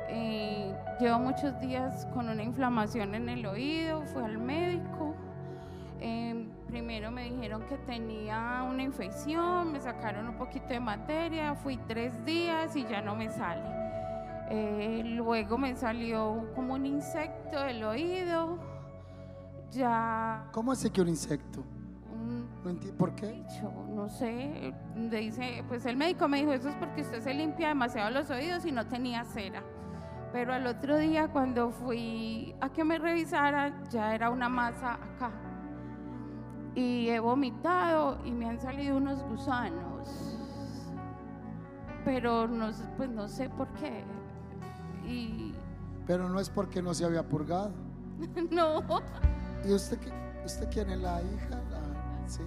Eh, 0.08 0.76
llevo 1.00 1.20
muchos 1.20 1.60
días 1.60 2.06
con 2.14 2.30
una 2.30 2.44
inflamación 2.44 3.16
en 3.16 3.30
el 3.30 3.46
oído, 3.46 4.02
fui 4.04 4.24
al 4.24 4.38
médico. 4.38 5.16
Em, 6.00 6.50
primero 6.68 7.12
me 7.12 7.24
dijeron 7.24 7.64
que 7.68 7.78
tenía 7.78 8.66
una 8.70 8.84
infección, 8.84 9.72
me 9.72 9.80
sacaron 9.80 10.28
un 10.28 10.38
poquito 10.38 10.68
de 10.68 10.80
materia, 10.80 11.56
fui 11.56 11.78
tres 11.88 12.14
días 12.26 12.76
y 12.76 12.86
ya 12.86 13.02
no 13.02 13.16
me 13.16 13.30
sale. 13.30 13.64
Eh, 14.50 15.02
luego 15.06 15.58
me 15.58 15.76
salió 15.76 16.52
como 16.54 16.76
un 16.76 16.86
insecto 16.86 17.60
del 17.62 17.84
oído. 17.84 18.60
Ya. 19.72 20.48
¿Cómo 20.52 20.72
hace 20.72 20.92
que 20.92 21.02
un 21.02 21.10
insecto? 21.10 21.64
¿Por 22.98 23.14
qué? 23.16 23.44
no 23.94 24.10
sé. 24.10 24.74
Dice, 24.96 25.64
pues 25.68 25.86
el 25.86 25.98
médico 25.98 26.28
me 26.28 26.38
dijo, 26.40 26.52
eso 26.52 26.70
es 26.70 26.76
porque 26.76 27.02
usted 27.02 27.22
se 27.22 27.34
limpia 27.34 27.70
demasiado 27.70 28.10
los 28.10 28.30
oídos 28.32 28.66
y 28.66 28.72
no 28.72 28.88
tenía 28.88 29.24
cera. 29.24 29.62
Pero 30.36 30.54
al 30.54 30.68
otro 30.68 30.98
día 30.98 31.30
cuando 31.30 31.72
fui 31.72 32.54
a 32.60 32.68
que 32.68 32.84
me 32.84 33.00
revisaran, 33.00 33.86
ya 33.90 34.14
era 34.14 34.30
una 34.30 34.50
masa 34.50 34.96
acá. 34.96 35.32
Y 36.76 37.08
he 37.08 37.22
vomitado 37.22 38.20
y 38.26 38.34
me 38.34 38.50
han 38.50 38.60
salido 38.60 38.98
unos 38.98 39.24
gusanos. 39.24 40.38
Pero 42.04 42.50
no, 42.50 42.70
pues 42.98 43.10
no 43.10 43.30
sé 43.30 43.50
por 43.50 43.70
qué. 43.76 44.04
Pero 46.06 46.28
no 46.28 46.38
es 46.42 46.50
porque 46.50 46.82
no 46.82 46.94
se 46.94 47.06
había 47.06 47.24
purgado. 47.24 47.72
no. 48.52 48.84
¿Y 49.64 49.72
usted, 49.72 49.98
usted 50.44 50.68
quién 50.70 50.90
es 50.90 51.00
la 51.00 51.22
hija? 51.22 51.62
¿Sí? 52.28 52.44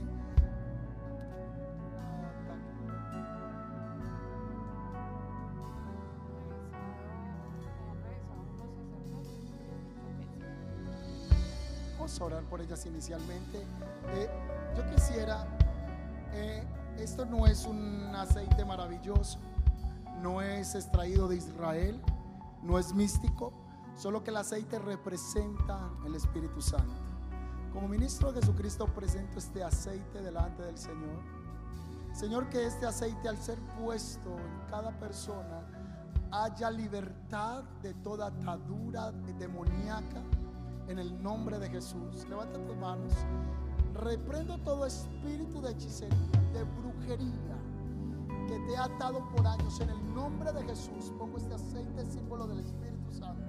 A 12.20 12.24
orar 12.24 12.42
por 12.44 12.60
ellas 12.60 12.84
inicialmente. 12.86 13.58
Eh, 14.08 14.28
yo 14.76 14.90
quisiera, 14.90 15.46
eh, 16.32 16.64
esto 16.98 17.24
no 17.24 17.46
es 17.46 17.64
un 17.64 18.12
aceite 18.14 18.64
maravilloso, 18.64 19.38
no 20.20 20.42
es 20.42 20.74
extraído 20.74 21.28
de 21.28 21.36
Israel, 21.36 22.02
no 22.62 22.78
es 22.78 22.92
místico, 22.92 23.52
solo 23.96 24.24
que 24.24 24.30
el 24.30 24.36
aceite 24.38 24.80
representa 24.80 25.90
el 26.04 26.16
Espíritu 26.16 26.60
Santo. 26.60 26.96
Como 27.72 27.86
ministro 27.86 28.32
de 28.32 28.40
Jesucristo 28.40 28.86
presento 28.86 29.38
este 29.38 29.62
aceite 29.62 30.20
delante 30.20 30.62
del 30.62 30.76
Señor. 30.76 31.22
Señor, 32.12 32.48
que 32.48 32.66
este 32.66 32.86
aceite 32.86 33.28
al 33.28 33.38
ser 33.38 33.60
puesto 33.80 34.30
en 34.30 34.68
cada 34.68 34.90
persona 34.98 35.62
haya 36.32 36.68
libertad 36.70 37.62
de 37.80 37.94
toda 37.94 38.26
atadura 38.26 39.12
demoníaca 39.12 40.20
en 40.88 40.98
el 40.98 41.22
nombre 41.22 41.58
de 41.58 41.68
Jesús. 41.68 42.26
Levanta 42.28 42.58
tus 42.64 42.76
manos. 42.76 43.12
Reprendo 43.94 44.58
todo 44.58 44.86
espíritu 44.86 45.60
de 45.60 45.72
hechicería, 45.72 46.16
de 46.52 46.64
brujería 46.64 47.58
que 48.46 48.58
te 48.60 48.76
ha 48.76 48.84
atado 48.84 49.28
por 49.34 49.46
años. 49.46 49.80
En 49.80 49.90
el 49.90 50.14
nombre 50.14 50.52
de 50.52 50.62
Jesús 50.64 51.12
pongo 51.18 51.36
este 51.38 51.54
aceite 51.54 52.04
símbolo 52.06 52.46
del 52.46 52.60
Espíritu 52.60 53.12
Santo. 53.12 53.42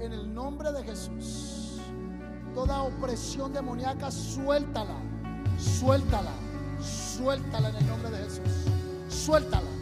En 0.00 0.12
el 0.12 0.32
nombre 0.32 0.72
de 0.72 0.82
Jesús. 0.84 1.80
Toda 2.54 2.82
opresión 2.82 3.52
demoníaca, 3.52 4.12
suéltala, 4.12 4.94
suéltala, 5.58 6.30
suéltala 6.80 7.70
en 7.70 7.76
el 7.76 7.86
nombre 7.88 8.10
de 8.10 8.18
Jesús. 8.18 8.66
Suéltala. 9.08 9.73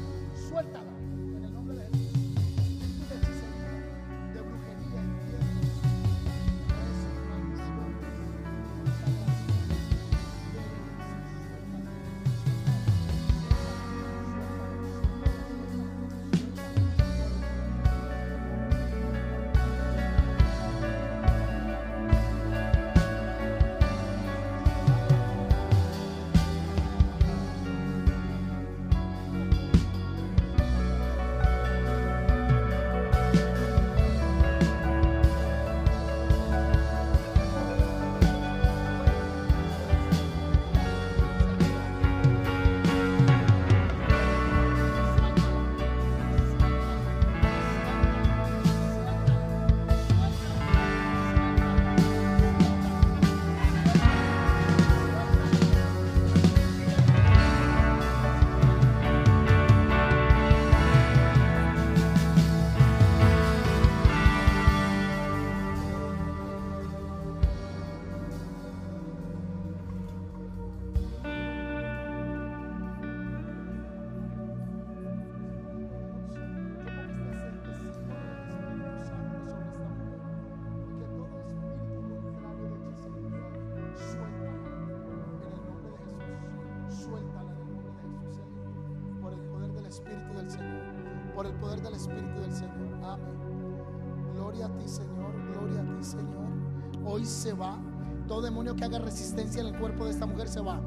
Haga 98.85 98.99
resistencia 98.99 99.61
en 99.61 99.68
el 99.68 99.79
cuerpo 99.79 100.05
de 100.05 100.11
esta 100.11 100.27
mujer 100.27 100.49
se 100.49 100.61
va. 100.61 100.81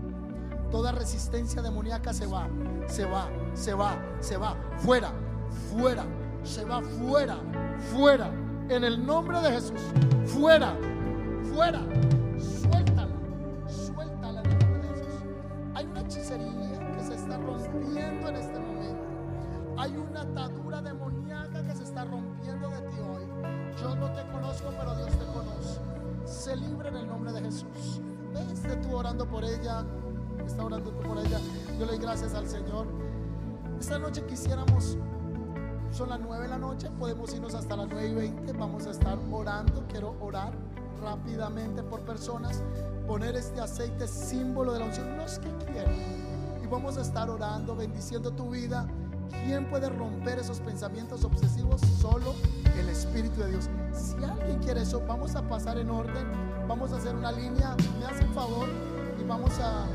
Toda 0.72 0.92
resistencia 0.92 1.62
demoníaca 1.62 2.14
se 2.14 2.26
va, 2.26 2.50
se 2.88 3.06
va, 3.06 3.30
se 3.54 3.74
va, 3.74 3.98
se 4.20 4.38
va. 4.38 4.56
Fuera, 4.78 5.12
fuera, 5.72 6.06
se 6.44 6.66
va 6.66 6.82
fuera, 6.82 7.38
fuera. 7.94 8.32
En 8.70 8.84
el 8.84 9.06
nombre 9.06 9.40
de 9.42 9.52
Jesús, 9.52 9.80
fuera, 10.26 10.76
fuera. 11.54 11.82
Suéltala, 12.38 13.16
suéltala 13.68 14.42
en 14.42 14.52
el 14.52 14.60
nombre 14.60 14.88
de 14.88 14.96
Jesús. 14.96 15.24
Hay 15.76 15.86
una 15.86 16.02
hechicería 16.02 16.92
que 16.98 17.04
se 17.04 17.16
está 17.16 17.38
rompiendo 17.38 18.28
en 18.28 18.36
este 18.36 18.60
momento. 18.60 19.04
Hay 19.78 19.96
una 19.98 20.22
atadura 20.22 20.82
demoníaca 20.82 21.64
que 21.64 21.76
se 21.76 21.84
está 21.84 22.06
rompiendo 22.06 22.70
de 22.70 22.82
ti 22.82 22.98
hoy. 23.00 23.26
Yo 23.82 23.96
no 23.96 24.12
te 24.12 24.24
conozco, 24.32 24.70
pero 24.78 24.96
Dios 24.96 25.12
te 25.12 25.26
conoce 25.26 25.35
se 26.36 26.56
libre 26.56 26.90
en 26.90 26.98
el 26.98 27.08
nombre 27.08 27.32
de 27.32 27.42
Jesús. 27.42 28.02
Esté 28.52 28.76
tú 28.78 28.96
orando 28.96 29.26
por 29.26 29.44
ella, 29.44 29.86
está 30.46 30.64
orando 30.66 30.92
tú 30.92 31.00
por 31.00 31.18
ella. 31.18 31.40
Yo 31.80 31.86
le 31.86 31.94
doy 31.94 31.98
gracias 31.98 32.34
al 32.34 32.48
Señor. 32.48 32.88
Esta 33.80 33.98
noche 33.98 34.24
quisiéramos, 34.26 34.98
son 35.92 36.10
las 36.10 36.20
nueve 36.20 36.44
de 36.44 36.50
la 36.50 36.58
noche, 36.58 36.90
podemos 37.00 37.34
irnos 37.34 37.56
hasta 37.56 37.78
las 37.78 37.88
nueve 37.88 38.10
y 38.10 38.14
veinte. 38.14 38.52
Vamos 38.54 38.86
a 38.86 38.92
estar 38.92 39.18
orando. 39.32 39.86
Quiero 39.88 40.16
orar 40.20 40.52
rápidamente 41.02 41.82
por 41.84 42.02
personas, 42.02 42.62
poner 43.08 43.36
este 43.36 43.62
aceite 43.62 44.08
símbolo 44.08 44.74
de 44.74 44.80
la 44.80 44.86
unción, 44.86 45.18
los 45.18 45.40
que 45.40 45.50
quieran. 45.66 45.96
Y 46.62 46.68
vamos 46.68 46.98
a 46.98 47.02
estar 47.02 47.30
orando, 47.30 47.76
bendiciendo 47.76 48.32
tu 48.32 48.50
vida. 48.50 48.86
¿Quién 49.46 49.70
puede 49.70 49.90
romper 49.90 50.40
esos 50.40 50.60
pensamientos 50.60 51.24
obsesivos? 51.24 51.82
Solo 52.00 52.36
el 52.78 52.90
Espíritu 52.90 53.42
de 53.42 53.52
Dios. 53.52 53.70
Si 54.18 54.24
alguien 54.24 54.60
quiere 54.60 54.82
eso, 54.82 55.02
vamos 55.08 55.36
a 55.36 55.42
pasar 55.42 55.78
en 55.78 55.90
orden, 55.90 56.26
vamos 56.68 56.92
a 56.94 56.98
hacer 56.98 57.16
una 57.16 57.32
línea, 57.32 57.76
me 58.00 58.06
hace 58.06 58.24
un 58.26 58.34
favor 58.34 58.68
y 59.20 59.24
vamos 59.24 59.60
a, 59.60 59.86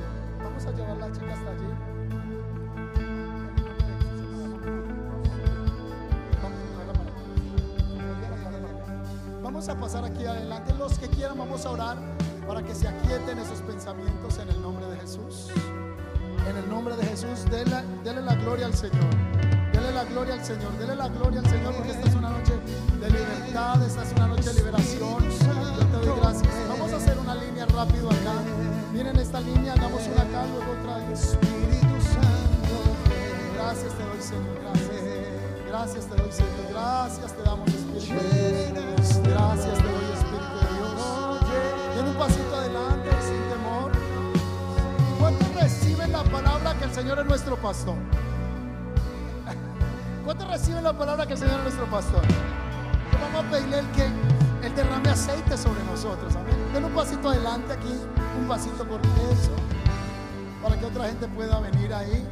vamos 0.43 0.65
a 0.67 0.71
llevar 0.73 0.97
la 0.97 1.13
chica 1.13 1.33
hasta 1.33 1.51
allí. 1.51 1.67
Vamos 9.43 9.69
a 9.69 9.73
a 9.73 9.75
pasar 9.79 10.05
aquí 10.05 10.25
adelante. 10.25 10.73
Los 10.79 10.99
que 10.99 11.09
quieran, 11.09 11.37
vamos 11.37 11.67
a 11.67 11.71
orar 11.71 11.99
para 12.47 12.63
que 12.63 12.75
se 12.75 12.89
aquieten 12.89 13.39
esos 13.39 13.61
pensamientos 13.61 14.39
en 14.39 14.49
el 14.49 14.63
nombre 14.63 14.87
de 14.87 14.97
Jesús. 14.99 15.49
En 16.49 16.57
el 16.57 16.69
nombre 16.69 16.97
de 16.97 17.05
Jesús, 17.05 17.45
dele, 17.51 17.83
dele 18.03 18.23
la 18.23 18.35
gloria 18.37 18.67
al 18.67 18.75
Señor. 18.75 19.30
La 20.01 20.07
gloria 20.07 20.33
al 20.33 20.43
Señor. 20.43 20.73
Dele 20.79 20.97
la 20.97 21.09
gloria 21.09 21.41
al 21.41 21.47
Señor 21.51 21.75
porque 21.75 21.91
esta 21.91 22.09
es 22.09 22.15
una 22.15 22.31
noche 22.31 22.55
de 23.01 23.11
libertad. 23.11 23.83
Esta 23.83 24.03
es 24.03 24.13
una 24.13 24.29
noche 24.29 24.45
de 24.45 24.55
liberación. 24.55 25.29
Te 25.29 26.07
doy 26.07 26.19
gracias. 26.19 26.55
Vamos 26.71 26.91
a 26.95 26.97
hacer 26.97 27.19
una 27.19 27.35
línea 27.35 27.67
rápido 27.67 28.09
acá. 28.09 28.33
Miren 28.95 29.17
esta 29.17 29.43
línea, 29.43 29.75
hagamos 29.75 30.01
una 30.07 30.23
acá, 30.23 30.47
luego 30.47 30.73
otra. 30.73 31.13
Espíritu 31.13 32.01
Santo. 32.01 32.77
Gracias 33.55 33.93
te 33.93 34.03
doy, 34.03 34.23
Señor. 34.23 34.57
Gracias. 34.63 35.01
Gracias 35.69 36.07
te 36.07 36.17
doy, 36.17 36.33
Señor. 36.33 36.67
Gracias 36.71 37.37
te 37.37 37.43
damos, 37.43 37.69
Espíritu. 37.69 38.11
Gracias 39.29 39.77
te 39.77 39.85
doy, 39.85 40.07
Espíritu 40.17 40.57
de 40.57 40.69
Dios. 40.77 40.97
Den 41.95 42.07
un 42.07 42.15
pasito 42.15 42.57
adelante 42.57 43.11
sin 43.21 43.43
temor. 43.53 43.93
¿Cuántos 45.19 45.55
reciben 45.57 46.11
la 46.11 46.25
palabra 46.25 46.73
que 46.79 46.85
el 46.87 46.95
Señor 46.95 47.19
es 47.19 47.27
nuestro 47.27 47.57
pastor? 47.57 47.97
¿Cuántos 50.41 50.59
reciben 50.59 50.85
la 50.85 50.97
palabra 50.97 51.27
que 51.27 51.35
el 51.35 51.39
Señor 51.39 51.57
es 51.59 51.63
nuestro 51.65 51.85
pastor? 51.91 52.23
Vamos 53.21 53.45
a 53.45 53.51
pedirle 53.51 53.81
el 53.81 53.91
que 53.91 54.07
Él 54.07 54.75
derrame 54.75 55.11
aceite 55.11 55.55
sobre 55.59 55.85
nosotros. 55.85 56.35
Amén. 56.35 56.55
Den 56.73 56.83
un 56.83 56.93
pasito 56.93 57.29
adelante 57.29 57.75
aquí, 57.75 57.93
un 58.41 58.49
pasito 58.49 58.89
por 58.89 59.03
eso, 59.03 59.53
para 60.63 60.79
que 60.79 60.87
otra 60.87 61.09
gente 61.09 61.29
pueda 61.29 61.61
venir 61.61 61.93
ahí. 61.93 62.27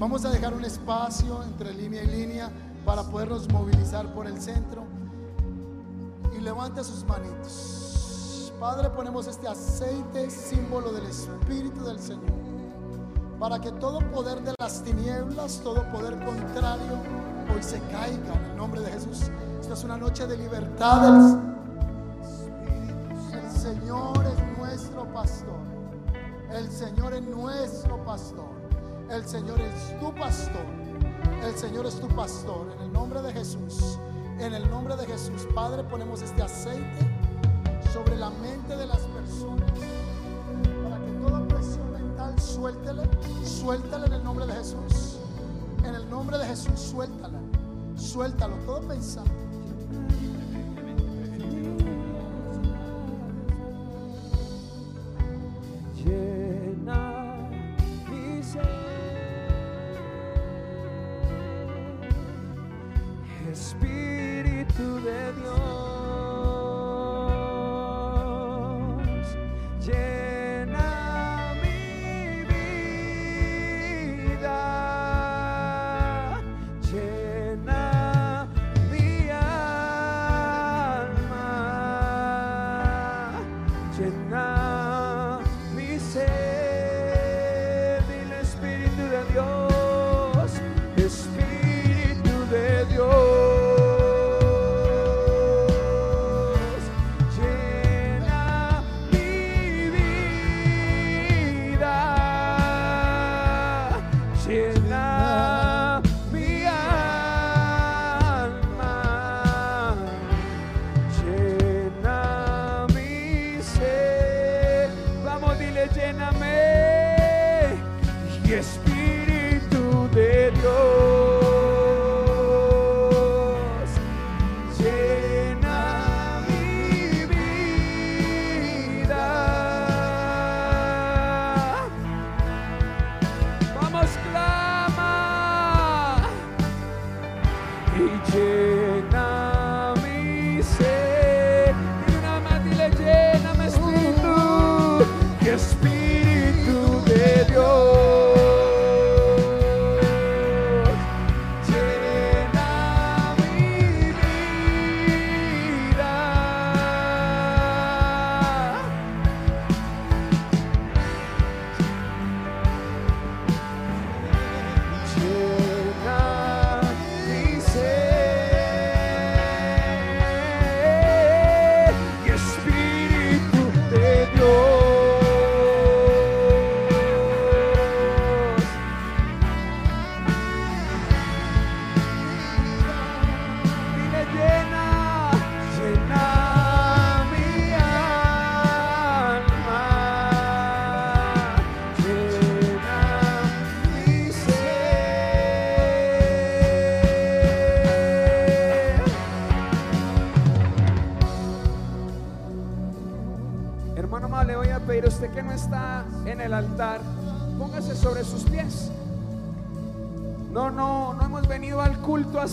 Vamos 0.00 0.24
a 0.24 0.30
dejar 0.30 0.52
un 0.52 0.64
espacio 0.64 1.44
entre 1.44 1.72
línea 1.74 2.02
y 2.02 2.08
línea 2.08 2.50
para 2.84 3.04
podernos 3.04 3.48
movilizar 3.52 4.12
por 4.14 4.26
el 4.26 4.40
centro. 4.40 4.82
Y 6.36 6.40
levante 6.40 6.82
sus 6.82 7.04
manitos. 7.04 8.52
Padre, 8.58 8.90
ponemos 8.90 9.28
este 9.28 9.46
aceite, 9.46 10.28
símbolo 10.28 10.92
del 10.92 11.06
Espíritu 11.06 11.84
del 11.84 12.00
Señor, 12.00 12.32
para 13.38 13.58
que 13.58 13.72
todo 13.72 13.98
poder 14.10 14.40
de 14.42 14.54
las 14.58 14.82
tinieblas, 14.82 15.60
todo 15.62 15.82
poder 15.90 16.18
contrario, 16.24 16.98
hoy 17.54 17.62
se 17.62 17.80
caiga 17.80 18.34
en 18.34 18.44
el 18.50 18.56
nombre 18.56 18.80
de 18.80 18.92
Jesús. 18.92 19.30
Esta 19.60 19.74
es 19.74 19.84
una 19.84 19.96
noche 19.96 20.26
de 20.26 20.36
libertad. 20.36 21.38
El, 23.32 23.50
Señor 23.50 24.24
es 24.26 24.58
nuestro 24.58 25.12
pastor. 25.12 25.58
El 26.52 26.70
Señor 26.70 27.14
es 27.14 27.22
nuestro 27.22 28.04
pastor. 28.04 28.50
El 29.10 29.24
Señor 29.24 29.60
es 29.60 29.98
tu 30.00 30.14
pastor. 30.14 30.66
El 31.42 31.56
Señor 31.56 31.86
es 31.86 31.98
tu 32.00 32.08
pastor. 32.08 32.66
En 32.76 32.82
el 32.82 32.92
nombre 32.92 33.22
de 33.22 33.32
Jesús. 33.32 33.98
En 34.38 34.52
el 34.52 34.68
nombre 34.70 34.96
de 34.96 35.06
Jesús. 35.06 35.46
Padre, 35.54 35.82
ponemos 35.84 36.22
este 36.22 36.42
aceite 36.42 37.10
sobre 37.92 38.16
la 38.16 38.30
mente 38.30 38.76
de 38.76 38.86
las 38.86 39.00
personas. 39.00 39.72
Mental 42.64 42.96
suéltele. 42.96 43.02
Suéltale 43.44 44.06
en 44.06 44.12
el 44.14 44.24
nombre 44.24 44.46
de 44.46 44.54
Jesús. 44.54 45.18
En 45.84 45.94
el 45.94 46.08
nombre 46.08 46.38
de 46.38 46.46
Jesús, 46.46 46.80
suéltala. 46.80 47.38
Suéltalo. 47.96 48.54
Todo 48.64 48.80
pensamiento. 48.80 49.43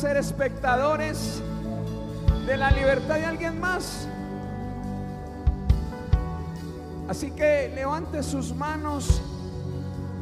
Ser 0.02 0.18
espectadores 0.18 1.44
de 2.48 2.58
la 2.58 2.72
libertad 2.72 3.18
de 3.18 3.26
alguien 3.26 3.60
más. 3.60 4.08
Así 7.08 7.30
que 7.30 7.72
levante 7.76 8.24
sus 8.24 8.56
manos. 8.56 9.22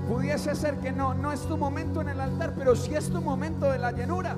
Pudiese 0.10 0.54
ser 0.54 0.80
que 0.80 0.92
no, 0.92 1.14
no 1.14 1.32
es 1.32 1.40
tu 1.48 1.56
momento 1.56 2.02
en 2.02 2.10
el 2.10 2.20
altar, 2.20 2.56
pero 2.58 2.76
sí 2.76 2.94
es 2.94 3.10
tu 3.10 3.22
momento 3.22 3.72
de 3.72 3.80
la 3.80 3.94
llenura. 3.94 4.36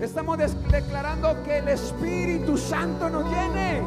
Estamos 0.00 0.38
declarando 0.38 1.40
que 1.44 1.58
el 1.58 1.68
Espíritu 1.68 2.58
Santo 2.58 3.08
nos 3.08 3.30
llene. 3.30 3.80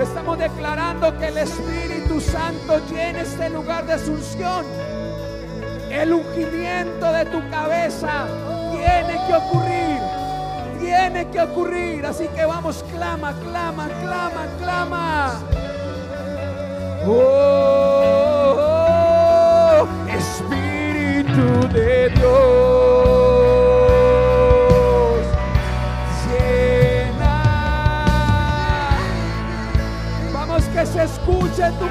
Estamos 0.00 0.38
declarando 0.38 1.14
que 1.18 1.28
el 1.28 1.36
Espíritu 1.36 2.22
Santo 2.22 2.80
llene 2.90 3.20
este 3.20 3.50
lugar 3.50 3.84
de 3.84 3.92
asunción. 3.92 4.64
El 5.90 6.14
ungimiento 6.14 7.12
de 7.12 7.26
tu 7.26 7.50
cabeza 7.50 8.47
tiene 8.88 9.20
que 9.26 9.34
ocurrir. 9.34 10.00
tiene 10.80 11.28
que 11.28 11.40
ocurrir. 11.40 12.06
Así 12.06 12.28
que 12.28 12.44
vamos, 12.44 12.84
clama, 12.92 13.32
clama, 13.40 13.88
clama, 14.00 14.46
clama. 14.58 15.40
Oh, 17.06 18.54
oh, 18.58 19.86
Espíritu 20.08 21.68
de 21.72 22.10
Dios, 22.10 22.28
llena. 26.26 27.36
Vamos 30.32 30.64
que 30.64 30.86
se 30.86 31.04
escuche 31.04 31.70
tu 31.78 31.86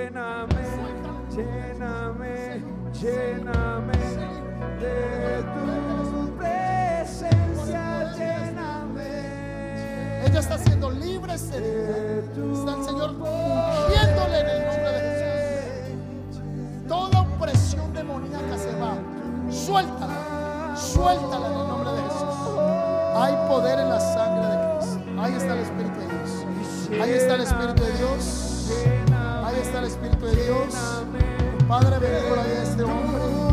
lléname. 0.00 0.60
Lléname, 1.30 2.62
lléname, 2.92 3.92
de 4.80 5.42
tu 5.54 6.36
presencia, 6.36 8.12
lléname. 8.16 9.12
Ella 10.26 10.40
está 10.40 10.58
siendo 10.58 10.90
libre 10.90 11.36
día. 11.36 11.60
Está 12.52 12.74
el 12.76 12.84
Señor 12.84 13.10
ungiéndole 13.10 14.40
en 14.40 14.46
el 14.48 14.66
nombre 14.66 14.92
de 14.92 15.00
Jesús. 15.08 16.42
Toda 16.88 17.20
opresión 17.20 17.94
demoníaca 17.94 18.58
se 18.58 18.72
va. 18.76 18.94
Suéltala. 19.50 20.76
Suéltala 20.76 21.46
en 21.46 21.52
el 21.52 21.68
nombre 21.68 21.92
de 21.92 22.02
Jesús. 22.02 22.34
Hay 23.14 23.34
poder 23.48 23.78
en 23.78 23.88
la 23.88 24.00
sangre 24.00 24.46
de 24.46 24.56
Cristo. 24.78 25.22
Ahí 25.22 25.34
está 25.34 25.52
el 25.54 25.60
Espíritu 25.60 26.00
de 26.00 26.06
Dios. 26.06 27.00
Ahí 27.00 27.10
está 27.12 27.34
el 27.34 27.40
Espíritu 27.42 27.82
de 27.84 27.92
Dios. 27.92 29.09
Espíritu 29.84 30.26
de 30.26 30.44
Dios. 30.44 30.74
Padre, 31.68 31.98
ven 31.98 32.28
por 32.28 32.38
a 32.38 32.62
este 32.62 32.82
hombre. 32.82 33.49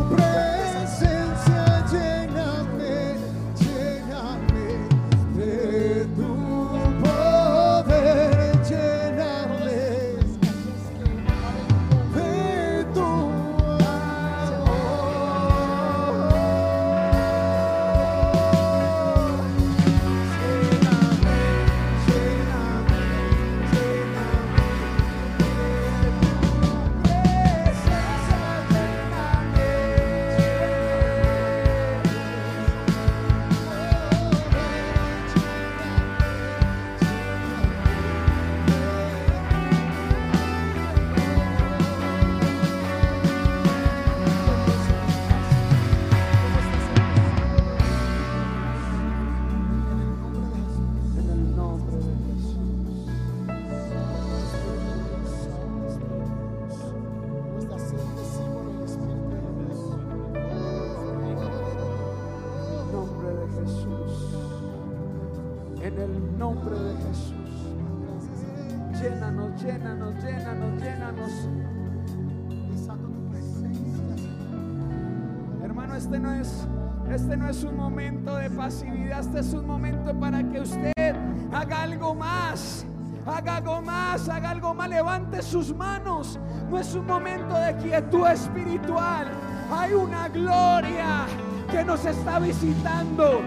Para 80.19 80.43
que 80.43 80.61
usted 80.61 81.15
haga 81.53 81.83
algo 81.83 82.15
más. 82.15 82.85
Haga 83.25 83.57
algo 83.57 83.81
más, 83.81 84.29
haga 84.29 84.51
algo 84.51 84.73
más, 84.73 84.89
levante 84.89 85.41
sus 85.41 85.75
manos. 85.75 86.39
No 86.69 86.79
es 86.79 86.93
un 86.95 87.05
momento 87.05 87.57
de 87.57 87.75
quietud 87.75 88.25
espiritual. 88.25 89.27
Hay 89.69 89.93
una 89.93 90.29
gloria 90.29 91.25
que 91.69 91.83
nos 91.83 92.05
está 92.05 92.39
visitando. 92.39 93.41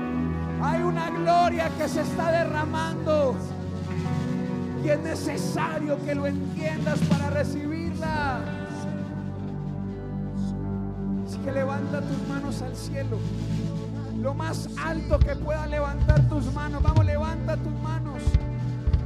Hay 0.62 0.82
una 0.82 1.08
gloria 1.08 1.70
que 1.78 1.88
se 1.88 2.02
está 2.02 2.30
derramando. 2.30 3.34
Y 4.84 4.88
es 4.88 5.00
necesario 5.00 5.98
que 6.04 6.14
lo 6.14 6.26
entiendas 6.26 6.98
para 7.08 7.30
recibirla. 7.30 8.40
Así 11.26 11.38
que 11.38 11.52
levanta 11.52 12.02
tus 12.02 12.28
manos 12.28 12.60
al 12.60 12.76
cielo. 12.76 13.18
Lo 14.20 14.34
más 14.34 14.68
alto 14.76 15.18
que 15.18 15.34
pueda 15.34 15.66
levantar 15.66 16.28
tus 16.28 16.52
manos. 16.52 16.82
Vamos, 16.82 17.04
levanta 17.06 17.56
tus 17.56 17.72
manos. 17.80 18.22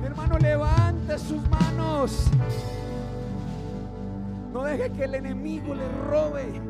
Hermano, 0.04 0.38
levante 0.38 1.18
sus 1.18 1.40
manos. 1.48 2.26
No 4.52 4.64
deje 4.64 4.90
que 4.90 5.04
el 5.04 5.14
enemigo 5.14 5.74
le 5.74 5.88
robe 6.10 6.60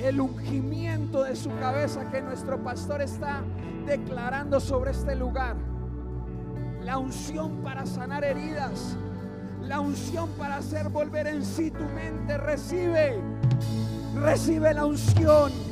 el 0.00 0.20
ungimiento 0.20 1.24
de 1.24 1.36
su 1.36 1.50
cabeza 1.58 2.10
que 2.10 2.22
nuestro 2.22 2.62
pastor 2.62 3.02
está 3.02 3.42
declarando 3.86 4.60
sobre 4.60 4.90
este 4.90 5.14
lugar. 5.16 5.56
La 6.82 6.98
unción 6.98 7.62
para 7.62 7.86
sanar 7.86 8.22
heridas. 8.22 8.96
La 9.62 9.80
unción 9.80 10.28
para 10.38 10.56
hacer 10.56 10.88
volver 10.90 11.26
en 11.26 11.44
sí 11.44 11.70
tu 11.70 11.84
mente. 11.84 12.36
Recibe. 12.36 13.18
Recibe 14.14 14.74
la 14.74 14.84
unción. 14.84 15.69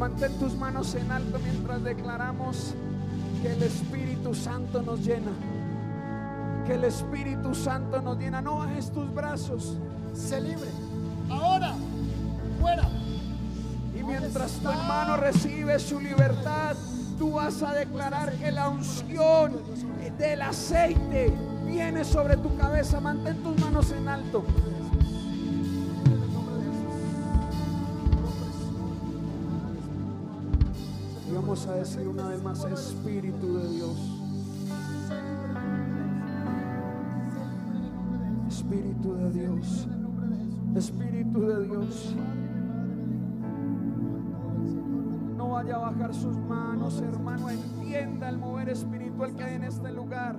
Mantén 0.00 0.32
tus 0.38 0.54
manos 0.54 0.94
en 0.94 1.10
alto 1.12 1.38
mientras 1.44 1.84
declaramos 1.84 2.74
que 3.42 3.52
el 3.52 3.62
Espíritu 3.62 4.34
Santo 4.34 4.80
nos 4.82 5.04
llena. 5.04 5.30
que 6.66 6.74
el 6.74 6.84
Espíritu 6.84 7.54
Santo 7.54 8.00
nos 8.00 8.18
llena. 8.18 8.40
No 8.40 8.58
bajes 8.58 8.90
tus 8.90 9.12
brazos. 9.12 9.76
Sé 10.14 10.40
libre. 10.40 10.70
Ahora, 11.28 11.74
fuera. 12.60 12.88
Y 13.98 14.02
mientras 14.02 14.52
tu 14.52 14.68
hermano 14.68 15.16
recibe 15.16 15.78
su 15.78 16.00
libertad, 16.00 16.76
tú 17.18 17.32
vas 17.32 17.62
a 17.62 17.74
declarar 17.74 18.32
que 18.34 18.52
la 18.52 18.68
unción 18.68 19.60
del 20.18 20.42
aceite 20.42 21.32
viene 21.66 22.04
sobre 22.04 22.36
tu 22.36 22.56
cabeza. 22.56 23.00
Mantén 23.00 23.42
tus 23.42 23.58
manos 23.60 23.90
en 23.92 24.08
alto. 24.08 24.44
Vamos 31.66 31.76
a 31.76 31.78
decir 31.78 32.08
una 32.08 32.28
vez 32.28 32.42
más, 32.42 32.64
Espíritu 32.64 33.58
de 33.58 33.68
Dios. 33.68 33.98
Espíritu 38.48 39.14
de 39.14 39.30
Dios. 39.30 39.88
Espíritu 40.74 41.40
de 41.40 41.64
Dios. 41.66 42.14
No 45.36 45.50
vaya 45.50 45.76
a 45.76 45.78
bajar 45.78 46.14
sus 46.14 46.36
manos, 46.36 47.00
hermano. 47.02 47.50
Entienda 47.50 48.28
el 48.30 48.38
mover 48.38 48.70
espiritual 48.70 49.34
que 49.34 49.44
hay 49.44 49.54
en 49.56 49.64
este 49.64 49.92
lugar. 49.92 50.36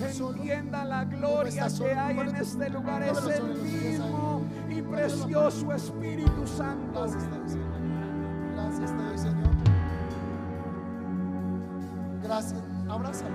Entienda 0.00 0.84
la 0.84 1.04
gloria 1.04 1.66
que 1.76 1.92
hay 1.92 2.18
en 2.20 2.36
este 2.36 2.70
lugar. 2.70 3.02
Es 3.02 3.26
el 3.26 3.62
mismo 3.62 4.42
y 4.68 4.82
precioso 4.82 5.72
Espíritu 5.72 6.46
Santo. 6.46 7.06
Gracias. 12.36 12.60
Abrázalo. 12.90 13.34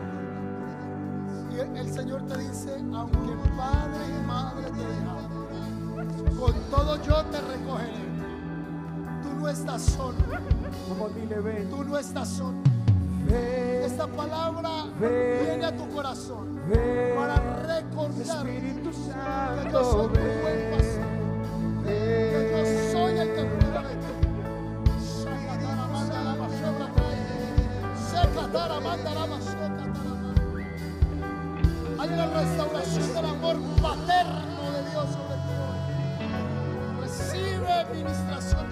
Y 1.52 1.60
el, 1.60 1.76
el 1.76 1.92
Señor 1.92 2.22
te 2.28 2.38
dice, 2.38 2.76
aunque 2.94 3.18
padre 3.58 4.06
y 4.08 4.28
madre 4.28 4.66
te 4.70 4.86
dejaron, 4.86 6.38
con 6.40 6.54
todo 6.70 7.02
yo 7.02 7.26
te 7.26 7.42
recogeré. 7.42 8.12
Tú 9.24 9.40
no 9.40 9.50
estás 9.50 9.82
solo. 9.82 10.18
Como 10.88 11.10
dile, 11.10 11.40
ven. 11.40 11.70
Tú 11.72 11.84
no 11.84 11.98
estás 11.98 12.28
solo. 12.30 12.60
Ven, 13.26 13.84
Esta 13.86 14.06
palabra 14.06 14.70
Ven. 15.00 15.46
viene 15.46 15.66
a 15.66 15.76
tu 15.76 15.88
corazón 15.90 16.60
ven. 16.68 17.16
para 17.16 17.36
recordar 17.64 18.48
Espíritu 18.48 18.90
que 18.92 18.98
yo 18.98 19.14
Santo, 19.14 19.92
soy 19.92 20.08
tu 20.08 20.20
buen 20.20 20.72
pastor. 20.78 20.91
Hay 32.00 32.10
una 32.10 32.26
restauración 32.26 33.14
del 33.14 33.26
amor 33.26 33.58
paterno 33.80 34.72
de 34.72 34.90
Dios 34.90 35.06
sobre 35.12 35.36
ti. 35.36 35.54
Recibe 37.02 37.86
ministración 37.94 38.71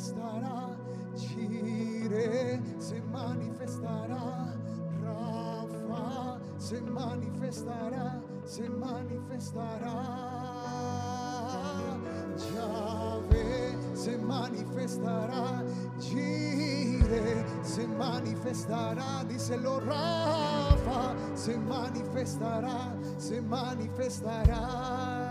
manifestará, 0.00 0.76
Chire 1.14 2.60
se 2.78 3.00
manifestará, 3.02 4.54
Rafa 5.02 6.40
se 6.58 6.80
manifestará, 6.80 8.22
se 8.46 8.68
manifestará. 8.68 9.92
Yahvé 12.54 13.76
se 13.94 14.16
manifestará, 14.16 15.62
Jireh 16.00 17.44
se 17.62 17.86
manifestará, 17.86 19.24
díselo 19.28 19.80
Rafa, 19.80 21.14
se 21.34 21.58
manifestará, 21.58 22.96
se 23.18 23.40
manifestará. 23.42 25.29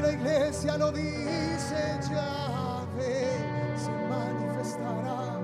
La 0.00 0.12
iglesia 0.12 0.78
lo 0.78 0.92
dice, 0.92 1.98
Yahvé 2.08 3.36
se 3.76 3.90
manifestará. 4.08 5.40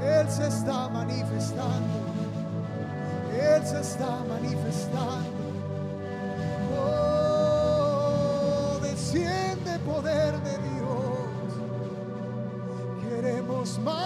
Él 0.00 0.30
se 0.30 0.46
está 0.46 0.88
manifestando. 0.90 1.98
Él 3.32 3.66
se 3.66 3.80
está 3.80 4.22
manifestando. 4.28 5.42
Oh, 6.78 8.78
desciende 8.80 9.80
poder 9.80 10.40
de 10.40 10.58
Dios. 10.58 11.50
Queremos 13.02 13.76
más 13.80 14.03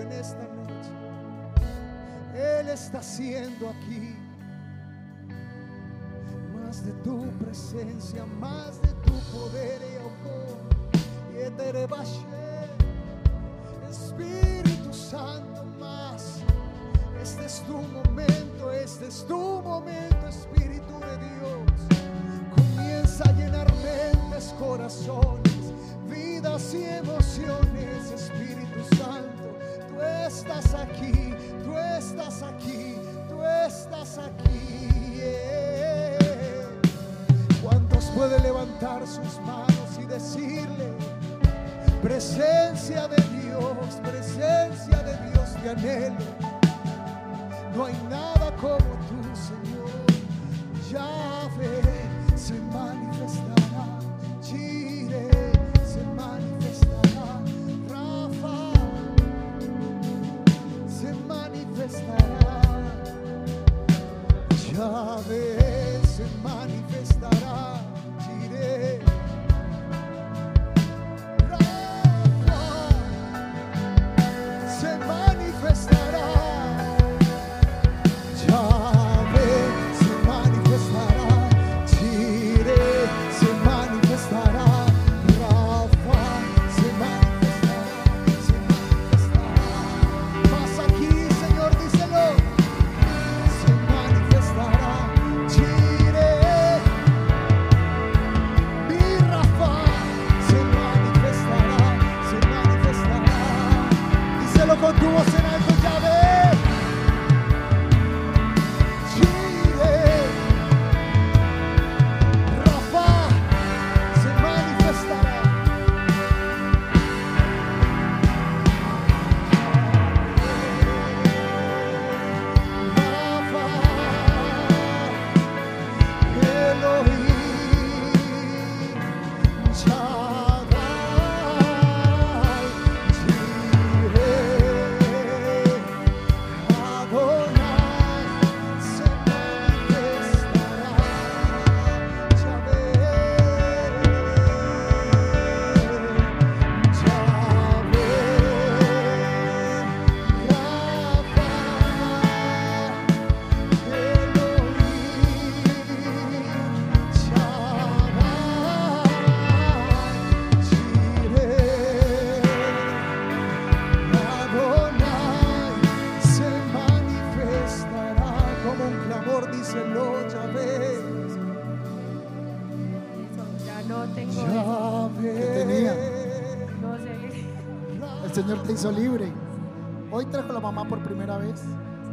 en 0.00 0.12
esta 0.12 0.42
noche. 0.42 0.90
Él 2.34 2.68
está 2.68 2.98
haciendo 2.98 3.70
aquí 3.70 4.14
más 6.54 6.84
de 6.84 6.92
tu 7.04 7.28
presencia, 7.38 8.26
más 8.26 8.80
de 8.82 8.88
tu 8.88 9.12
poder. 9.36 9.80
y. 9.82 9.96
Espíritu 13.88 14.92
Santo, 14.92 15.64
más. 15.78 16.40
Este 17.22 17.46
es 17.46 17.62
tu 17.66 17.78
momento, 17.78 18.72
este 18.72 19.06
es 19.06 19.26
tu 19.26 19.62
momento, 19.62 20.26
Espíritu 20.28 20.98
de 21.00 21.16
Dios. 21.18 21.70
Comienza 22.54 23.24
a 23.28 23.32
llenar 23.32 23.66
mentes, 23.82 24.54
corazones, 24.58 25.72
vidas 26.08 26.74
y 26.74 26.84
emociones, 26.84 28.12
Espíritu 28.12 28.96
Santo. 28.96 29.35
Tú 29.96 30.02
estás 30.02 30.74
aquí, 30.74 31.34
tú 31.64 31.74
estás 31.78 32.42
aquí, 32.42 32.96
tú 33.30 33.42
estás 33.42 34.18
aquí. 34.18 35.22
¿Cuántos 37.62 38.04
pueden 38.10 38.42
levantar 38.42 39.06
sus 39.06 39.40
manos 39.40 39.98
y 39.98 40.04
decirle, 40.04 40.92
presencia 42.02 43.08
de 43.08 43.16
Dios, 43.40 44.00
presencia 44.04 44.98
de 44.98 45.30
Dios 45.30 45.54
te 45.62 45.70
anhelo? 45.70 46.16
No 47.74 47.86
hay 47.86 47.94
nada 48.10 48.54
como 48.56 48.76
tú, 48.76 49.22
Señor. 49.34 49.75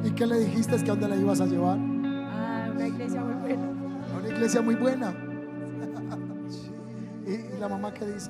¿Y 0.04 0.12
qué 0.12 0.26
le 0.26 0.40
dijiste? 0.40 0.76
¿Es 0.76 0.84
que 0.84 0.92
a 0.92 0.96
dónde 0.96 1.08
la 1.10 1.16
ibas 1.16 1.40
a 1.42 1.46
llevar? 1.46 1.78
Ah, 1.80 2.70
una 2.74 2.88
iglesia 2.88 3.22
muy 3.24 3.34
buena. 3.36 3.66
A 4.14 4.18
una 4.18 4.28
iglesia 4.28 4.62
muy 4.62 4.76
buena. 4.76 5.14
¿Y, 7.26 7.56
y 7.56 7.60
la 7.60 7.70
mamá 7.70 7.94
qué 7.94 8.06
dice? 8.06 8.30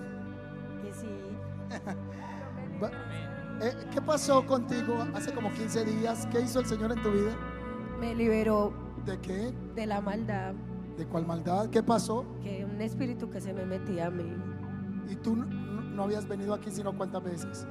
Que 0.81 0.93
sí. 0.93 1.07
Eh, 3.61 3.71
¿Qué 3.93 4.01
pasó 4.01 4.45
contigo 4.45 5.05
hace 5.13 5.31
como 5.31 5.49
15 5.53 5.85
días? 5.85 6.27
¿Qué 6.31 6.41
hizo 6.41 6.59
el 6.59 6.65
Señor 6.65 6.91
en 6.91 7.01
tu 7.01 7.11
vida? 7.11 7.31
Me 7.99 8.13
liberó 8.13 8.73
¿De 9.05 9.17
qué? 9.19 9.53
de 9.75 9.85
la 9.85 10.01
maldad. 10.01 10.53
¿De 10.97 11.05
cuál 11.05 11.25
maldad? 11.25 11.69
¿Qué 11.69 11.81
pasó? 11.81 12.25
Que 12.41 12.65
un 12.65 12.81
espíritu 12.81 13.29
que 13.29 13.39
se 13.39 13.53
me 13.53 13.63
metía 13.63 14.07
a 14.07 14.09
mí. 14.09 14.35
Y 15.09 15.15
tú 15.15 15.35
no, 15.37 15.45
no 15.45 16.03
habías 16.03 16.27
venido 16.27 16.53
aquí 16.53 16.71
sino 16.71 16.97
cuántas 16.97 17.23
veces. 17.23 17.65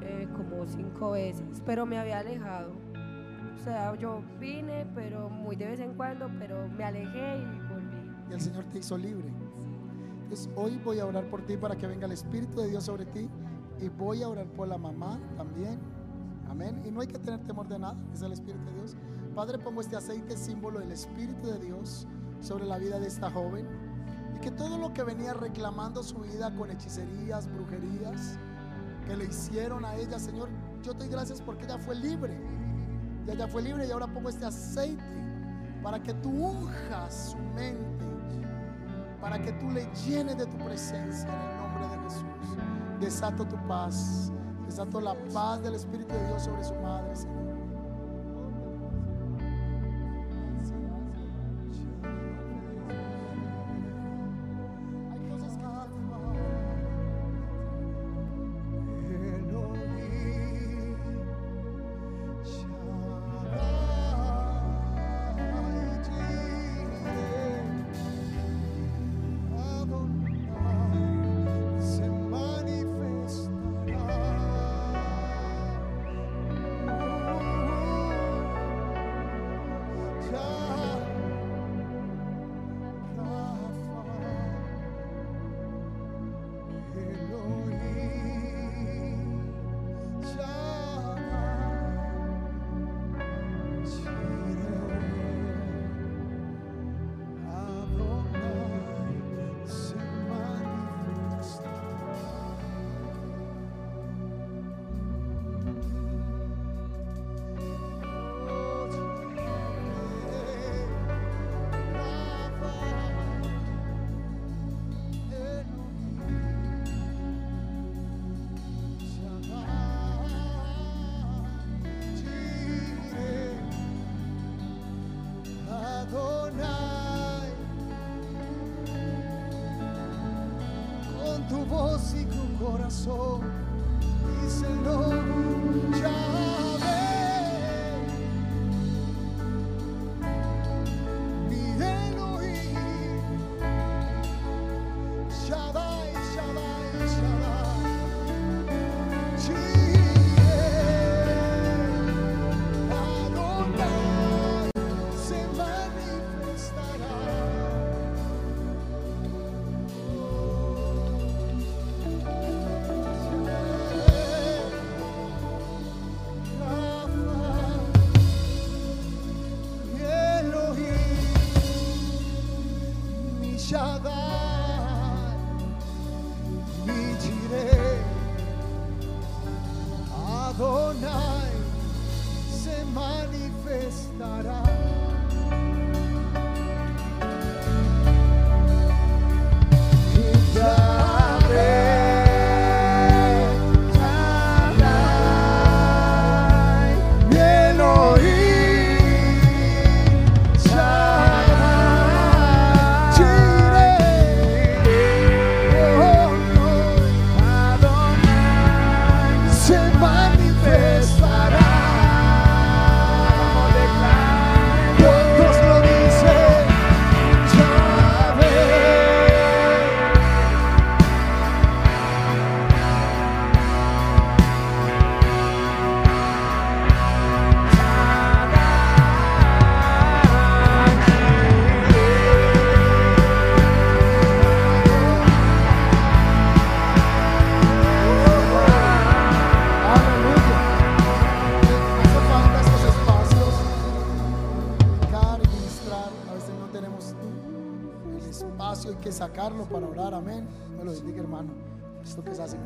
eh, 0.00 0.26
como 0.34 0.66
cinco 0.66 1.12
veces, 1.12 1.62
pero 1.64 1.86
me 1.86 1.98
había 1.98 2.18
alejado. 2.20 2.72
O 3.56 3.64
sea, 3.64 3.94
yo 3.96 4.22
vine, 4.38 4.86
pero 4.94 5.28
muy 5.28 5.56
de 5.56 5.66
vez 5.66 5.80
en 5.80 5.94
cuando, 5.94 6.30
pero 6.38 6.68
me 6.68 6.84
alejé 6.84 7.38
y 7.38 7.58
volví. 7.68 8.14
Y 8.30 8.34
el 8.34 8.40
Señor 8.40 8.64
te 8.64 8.78
hizo 8.78 8.96
libre. 8.96 9.28
Entonces 10.22 10.50
hoy 10.56 10.80
voy 10.84 11.00
a 11.00 11.06
orar 11.06 11.28
por 11.30 11.42
ti 11.46 11.56
para 11.56 11.76
que 11.76 11.86
venga 11.86 12.06
el 12.06 12.12
Espíritu 12.12 12.60
de 12.60 12.68
Dios 12.68 12.84
sobre 12.84 13.06
ti. 13.06 13.28
Y 13.80 13.88
voy 13.88 14.22
a 14.22 14.28
orar 14.28 14.46
por 14.46 14.68
la 14.68 14.78
mamá 14.78 15.18
también. 15.36 15.78
Amén. 16.48 16.82
Y 16.84 16.90
no 16.90 17.00
hay 17.00 17.06
que 17.06 17.18
tener 17.18 17.40
temor 17.40 17.68
de 17.68 17.78
nada. 17.78 17.96
Es 18.12 18.22
el 18.22 18.32
Espíritu 18.32 18.64
de 18.66 18.72
Dios. 18.74 18.96
Padre, 19.34 19.58
pongo 19.58 19.80
este 19.80 19.96
aceite 19.96 20.36
símbolo 20.36 20.80
del 20.80 20.92
Espíritu 20.92 21.46
de 21.46 21.58
Dios 21.58 22.06
sobre 22.40 22.64
la 22.64 22.78
vida 22.78 22.98
de 22.98 23.06
esta 23.06 23.30
joven. 23.30 23.66
Y 24.34 24.40
que 24.40 24.50
todo 24.50 24.78
lo 24.78 24.92
que 24.92 25.02
venía 25.02 25.34
reclamando 25.34 26.02
su 26.02 26.18
vida 26.18 26.54
con 26.54 26.70
hechicerías, 26.70 27.52
brujerías, 27.52 28.38
que 29.06 29.16
le 29.16 29.26
hicieron 29.26 29.84
a 29.84 29.94
ella, 29.96 30.18
Señor, 30.18 30.48
yo 30.82 30.92
te 30.92 31.04
doy 31.04 31.08
gracias 31.08 31.40
porque 31.40 31.64
ella 31.64 31.78
fue 31.78 31.94
libre. 31.94 32.36
Y 33.26 33.30
ella 33.30 33.48
fue 33.48 33.62
libre 33.62 33.86
y 33.86 33.90
ahora 33.90 34.06
pongo 34.06 34.28
este 34.28 34.44
aceite 34.44 35.02
para 35.82 36.02
que 36.02 36.14
tú 36.14 36.30
unjas 36.30 37.30
su 37.30 37.38
mente, 37.54 38.04
para 39.20 39.40
que 39.40 39.52
tú 39.52 39.70
le 39.70 39.86
llenes 40.06 40.36
de 40.36 40.46
tu 40.46 40.56
presencia 40.58 41.28
en 41.28 41.50
el 41.50 41.56
nombre 41.56 41.88
de 41.88 42.04
Jesús. 42.04 42.24
Desato 43.00 43.44
tu 43.44 43.56
paz, 43.66 44.32
desato 44.64 45.00
la 45.00 45.14
paz 45.32 45.62
del 45.62 45.74
Espíritu 45.74 46.12
de 46.12 46.26
Dios 46.28 46.44
sobre 46.44 46.64
su 46.64 46.74
madre, 46.74 47.14
Señor. 47.16 47.45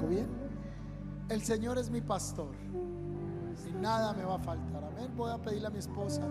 Bien. 0.09 0.27
El 1.29 1.43
Señor 1.43 1.79
es 1.79 1.91
mi 1.91 2.01
pastor. 2.01 2.55
Y 3.69 3.73
nada 3.75 4.13
me 4.15 4.25
va 4.25 4.37
a 4.37 4.39
faltar. 4.39 4.85
Amén. 4.85 5.13
Voy 5.17 5.31
a 5.31 5.39
pedirle 5.39 5.69
a 5.69 5.71
mi 5.71 5.79
esposa 5.79 6.23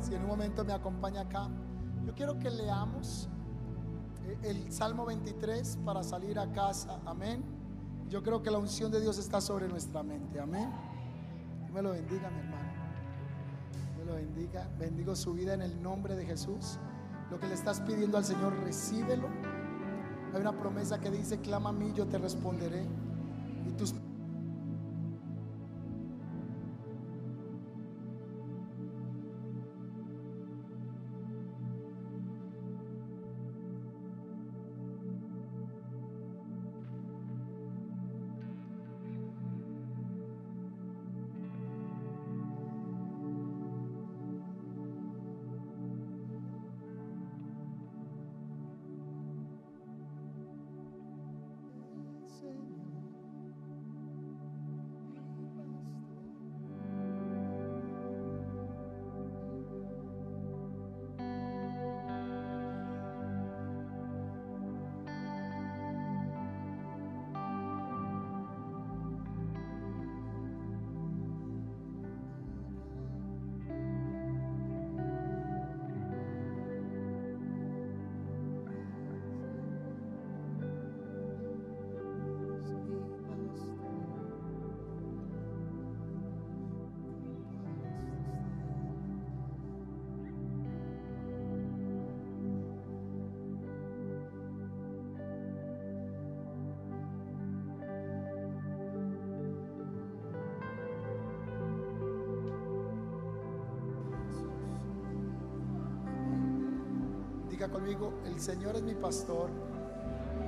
si 0.00 0.14
en 0.14 0.22
un 0.22 0.28
momento 0.28 0.64
me 0.64 0.72
acompaña 0.72 1.22
acá, 1.22 1.48
yo 2.04 2.14
quiero 2.14 2.38
que 2.38 2.50
leamos 2.50 3.28
eh, 4.24 4.38
el 4.42 4.72
Salmo 4.72 5.06
23 5.06 5.78
para 5.84 6.02
salir 6.02 6.38
a 6.38 6.52
casa. 6.52 7.00
Amén. 7.04 7.44
Yo 8.08 8.22
creo 8.22 8.42
que 8.42 8.50
la 8.50 8.58
unción 8.58 8.92
de 8.92 9.00
Dios 9.00 9.18
está 9.18 9.40
sobre 9.40 9.68
nuestra 9.68 10.02
mente. 10.02 10.38
Amén. 10.38 10.70
Dios 11.60 11.72
me 11.72 11.82
lo 11.82 11.90
bendiga, 11.90 12.30
mi 12.30 12.38
hermano. 12.38 12.72
Dios 13.72 13.96
me 13.98 14.04
lo 14.04 14.14
bendiga. 14.14 14.68
Bendigo 14.78 15.16
su 15.16 15.32
vida 15.32 15.54
en 15.54 15.62
el 15.62 15.82
nombre 15.82 16.14
de 16.14 16.24
Jesús. 16.24 16.78
Lo 17.30 17.40
que 17.40 17.48
le 17.48 17.54
estás 17.54 17.80
pidiendo 17.80 18.18
al 18.18 18.24
Señor, 18.24 18.56
recíbelo. 18.62 19.28
Hay 20.36 20.42
una 20.42 20.52
promesa 20.52 21.00
que 21.00 21.10
dice, 21.10 21.40
clama 21.40 21.70
a 21.70 21.72
mí, 21.72 21.94
yo 21.94 22.04
te 22.04 22.18
responderé. 22.18 22.84
El 108.36 108.42
Señor 108.42 108.76
es 108.76 108.82
mi 108.82 108.92
pastor, 108.92 109.48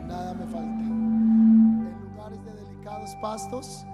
nada 0.06 0.34
me 0.34 0.44
falta. 0.44 0.84
En 0.84 2.10
lugares 2.12 2.44
de 2.44 2.52
delicados 2.52 3.16
pastos 3.22 3.86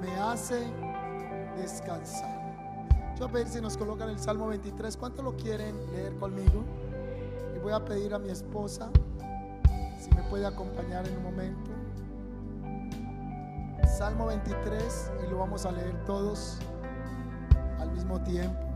me 0.00 0.12
hace 0.16 0.66
descansar. 1.56 2.36
Yo 3.16 3.20
voy 3.20 3.28
a 3.28 3.32
pedir 3.34 3.46
si 3.46 3.60
nos 3.60 3.76
colocan 3.76 4.08
el 4.10 4.18
Salmo 4.18 4.48
23, 4.48 4.96
¿cuánto 4.96 5.22
lo 5.22 5.36
quieren 5.36 5.76
leer 5.92 6.16
conmigo? 6.16 6.64
Y 7.54 7.60
voy 7.60 7.72
a 7.72 7.84
pedir 7.84 8.12
a 8.12 8.18
mi 8.18 8.30
esposa 8.30 8.90
si 10.00 10.10
me 10.16 10.24
puede 10.24 10.44
acompañar 10.44 11.06
en 11.06 11.16
un 11.18 11.22
momento. 11.22 11.70
Salmo 13.86 14.26
23 14.26 15.12
y 15.24 15.30
lo 15.30 15.38
vamos 15.38 15.64
a 15.64 15.70
leer 15.70 15.94
todos 16.06 16.58
al 17.78 17.92
mismo 17.92 18.20
tiempo. 18.20 18.67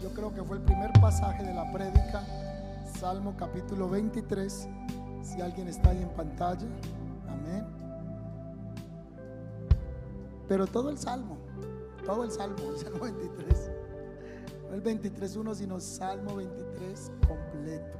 Yo 0.00 0.10
creo 0.10 0.32
que 0.32 0.42
fue 0.44 0.58
el 0.58 0.62
primer 0.62 0.92
pasaje 1.00 1.42
de 1.42 1.52
la 1.52 1.72
prédica, 1.72 2.24
Salmo 3.00 3.34
capítulo 3.36 3.88
23. 3.88 4.68
Si 5.22 5.40
alguien 5.40 5.66
está 5.66 5.90
ahí 5.90 6.00
en 6.00 6.08
pantalla, 6.10 6.68
amén. 7.28 7.66
Pero 10.46 10.68
todo 10.68 10.90
el 10.90 10.98
Salmo, 10.98 11.36
todo 12.06 12.22
el 12.22 12.30
Salmo, 12.30 12.56
el 12.70 12.78
Salmo 12.78 13.00
23. 13.00 13.70
No 14.68 14.74
el 14.74 14.84
23.1, 14.84 15.54
sino 15.54 15.80
Salmo 15.80 16.36
23 16.36 17.12
completo. 17.26 17.98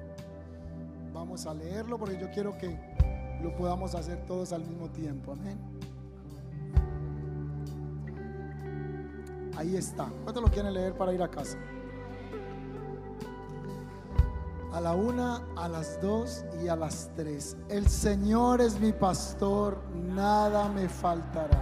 Vamos 1.12 1.46
a 1.46 1.54
leerlo 1.54 1.98
porque 1.98 2.20
yo 2.20 2.30
quiero 2.30 2.56
que 2.58 2.78
lo 3.42 3.56
podamos 3.56 3.96
hacer 3.96 4.24
todos 4.24 4.52
al 4.52 4.62
mismo 4.64 4.88
tiempo, 4.90 5.32
amén. 5.32 5.58
Ahí 9.56 9.74
está. 9.74 10.08
¿Cuántos 10.22 10.44
lo 10.44 10.48
quieren 10.48 10.72
leer 10.72 10.96
para 10.96 11.12
ir 11.12 11.20
a 11.20 11.28
casa? 11.28 11.58
A 14.78 14.80
la 14.80 14.94
una, 14.94 15.42
a 15.56 15.68
las 15.68 16.00
dos 16.00 16.44
y 16.62 16.68
a 16.68 16.76
las 16.76 17.10
tres. 17.16 17.56
El 17.68 17.88
Señor 17.88 18.60
es 18.60 18.78
mi 18.78 18.92
pastor, 18.92 19.82
nada 19.92 20.68
me 20.68 20.88
faltará. 20.88 21.60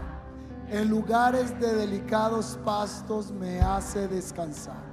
En 0.69 0.91
lugares 0.91 1.59
de 1.59 1.75
delicados 1.77 2.59
pastos 2.63 3.33
me 3.33 3.59
hace 3.63 4.07
descansar. 4.07 4.85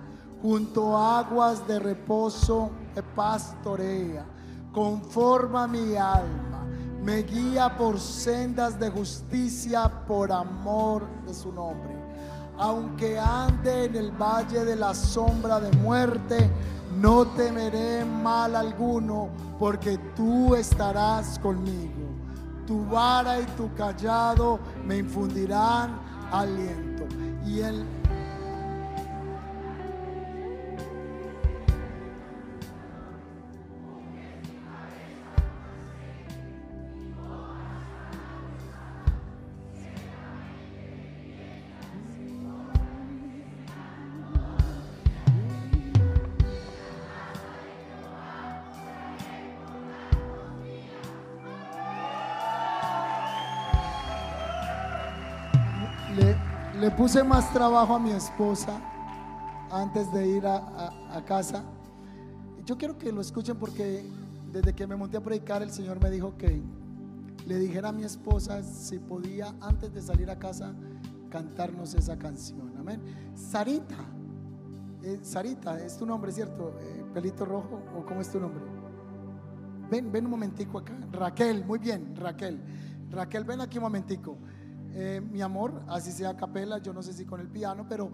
Junto 0.41 0.95
a 0.95 1.19
aguas 1.19 1.67
de 1.67 1.79
reposo 1.79 2.71
me 2.95 3.03
pastorea. 3.03 4.25
Conforma 4.71 5.67
mi 5.67 5.97
alma. 5.97 6.65
Me 7.01 7.23
guía 7.23 7.75
por 7.75 7.99
sendas 7.99 8.79
de 8.79 8.89
justicia 8.89 9.91
por 10.07 10.31
amor 10.31 11.05
de 11.27 11.33
su 11.33 11.51
nombre. 11.51 11.93
Aunque 12.57 13.19
ande 13.19 13.85
en 13.85 13.97
el 13.97 14.11
valle 14.11 14.63
de 14.63 14.77
la 14.77 14.93
sombra 14.93 15.59
de 15.59 15.75
muerte, 15.79 16.49
no 17.03 17.25
temeré 17.25 18.05
mal 18.05 18.55
alguno, 18.55 19.27
porque 19.59 19.97
tú 20.15 20.55
estarás 20.55 21.37
conmigo. 21.37 22.07
Tu 22.65 22.85
vara 22.85 23.41
y 23.41 23.45
tu 23.57 23.73
callado 23.75 24.57
me 24.87 24.99
infundirán 24.99 25.99
aliento. 26.31 27.03
Y 27.45 27.59
el 27.59 27.85
puse 57.03 57.21
más 57.21 57.51
trabajo 57.51 57.95
a 57.95 57.99
mi 57.99 58.11
esposa 58.11 58.79
antes 59.69 60.09
de 60.13 60.25
ir 60.25 60.47
a, 60.47 61.21
casa. 61.27 61.61
Yo 62.65 62.77
quiero 62.77 62.97
que 62.97 63.11
lo 63.11 63.19
escuchen 63.19 63.57
porque 63.57 64.05
desde 64.53 64.71
que 64.71 64.87
me 64.87 64.95
monté 64.95 65.17
a 65.17 65.19
predicar 65.19 65.61
el 65.61 65.69
Señor 65.69 66.01
me 66.01 66.09
dijo 66.09 66.37
que 66.37 66.61
le 67.45 67.59
dijera 67.59 67.89
a 67.89 67.91
mi 67.91 68.05
esposa 68.05 68.63
si 68.63 68.99
podía 68.99 69.53
antes 69.59 69.93
de 69.93 70.01
salir 70.01 70.31
a 70.31 70.39
casa 70.39 70.73
cantarnos 71.29 71.93
esa 71.93 72.17
canción. 72.17 72.73
Amén. 72.79 73.01
Sarita, 73.35 73.97
eh, 75.01 75.19
Sarita, 75.23 75.83
es 75.83 75.97
tu 75.97 76.05
nombre, 76.05 76.31
¿cierto? 76.31 76.79
Eh, 76.79 77.03
pelito 77.13 77.43
rojo 77.43 77.81
o 77.97 78.05
cómo 78.05 78.21
es 78.21 78.31
tu 78.31 78.39
nombre? 78.39 78.63
Ven, 79.91 80.09
ven 80.09 80.23
un 80.23 80.31
momentico 80.31 80.77
acá. 80.77 80.97
Raquel, 81.11 81.65
muy 81.65 81.79
bien, 81.79 82.15
Raquel. 82.15 82.61
Raquel, 83.09 83.43
ven 83.43 83.59
aquí 83.59 83.77
un 83.77 83.83
momentico. 83.83 84.37
Eh, 84.95 85.21
mi 85.31 85.41
amor, 85.41 85.81
así 85.87 86.11
sea 86.11 86.29
a 86.29 86.37
capela, 86.37 86.77
yo 86.77 86.93
no 86.93 87.01
sé 87.01 87.13
si 87.13 87.25
con 87.25 87.39
el 87.39 87.47
piano, 87.47 87.85
pero 87.89 88.11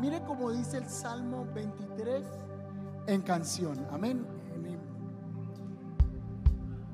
mire 0.00 0.22
cómo 0.26 0.50
dice 0.50 0.78
el 0.78 0.88
Salmo 0.88 1.46
23 1.54 2.24
en 3.06 3.20
canción. 3.22 3.86
Amén. 3.90 4.24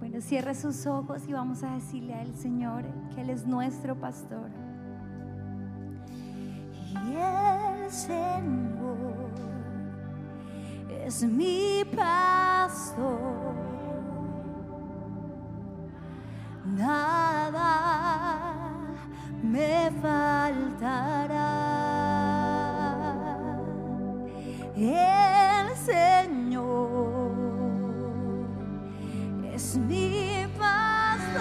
Bueno, 0.01 0.21
cierre 0.23 0.55
sus 0.55 0.87
ojos 0.87 1.23
y 1.29 1.33
vamos 1.33 1.63
a 1.63 1.75
decirle 1.75 2.15
al 2.15 2.35
Señor 2.35 2.85
que 3.15 3.21
Él 3.21 3.31
es 3.31 3.47
nuestro 3.47 3.95
pastor. 4.01 4.51
Y 7.07 7.15
el 7.15 7.91
Señor 7.91 9.31
es 11.05 11.23
mi 11.23 11.85
pastor. 11.95 13.55
Nada 16.65 18.01
me 19.43 19.91
faltará. 20.03 21.51
El 24.77 25.77
Señor 25.77 27.33
es 29.55 29.77
mi 29.77 30.47
pastor. 30.59 31.41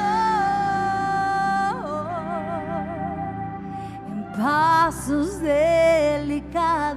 En 4.07 4.31
pasos 4.37 5.39
delicados 5.41 6.89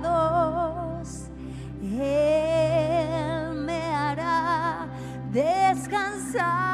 él 1.83 3.55
me 3.67 3.95
hará 3.95 4.89
descansar. 5.31 6.72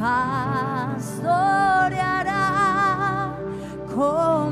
pastoreará 0.00 1.36
con 3.94 4.49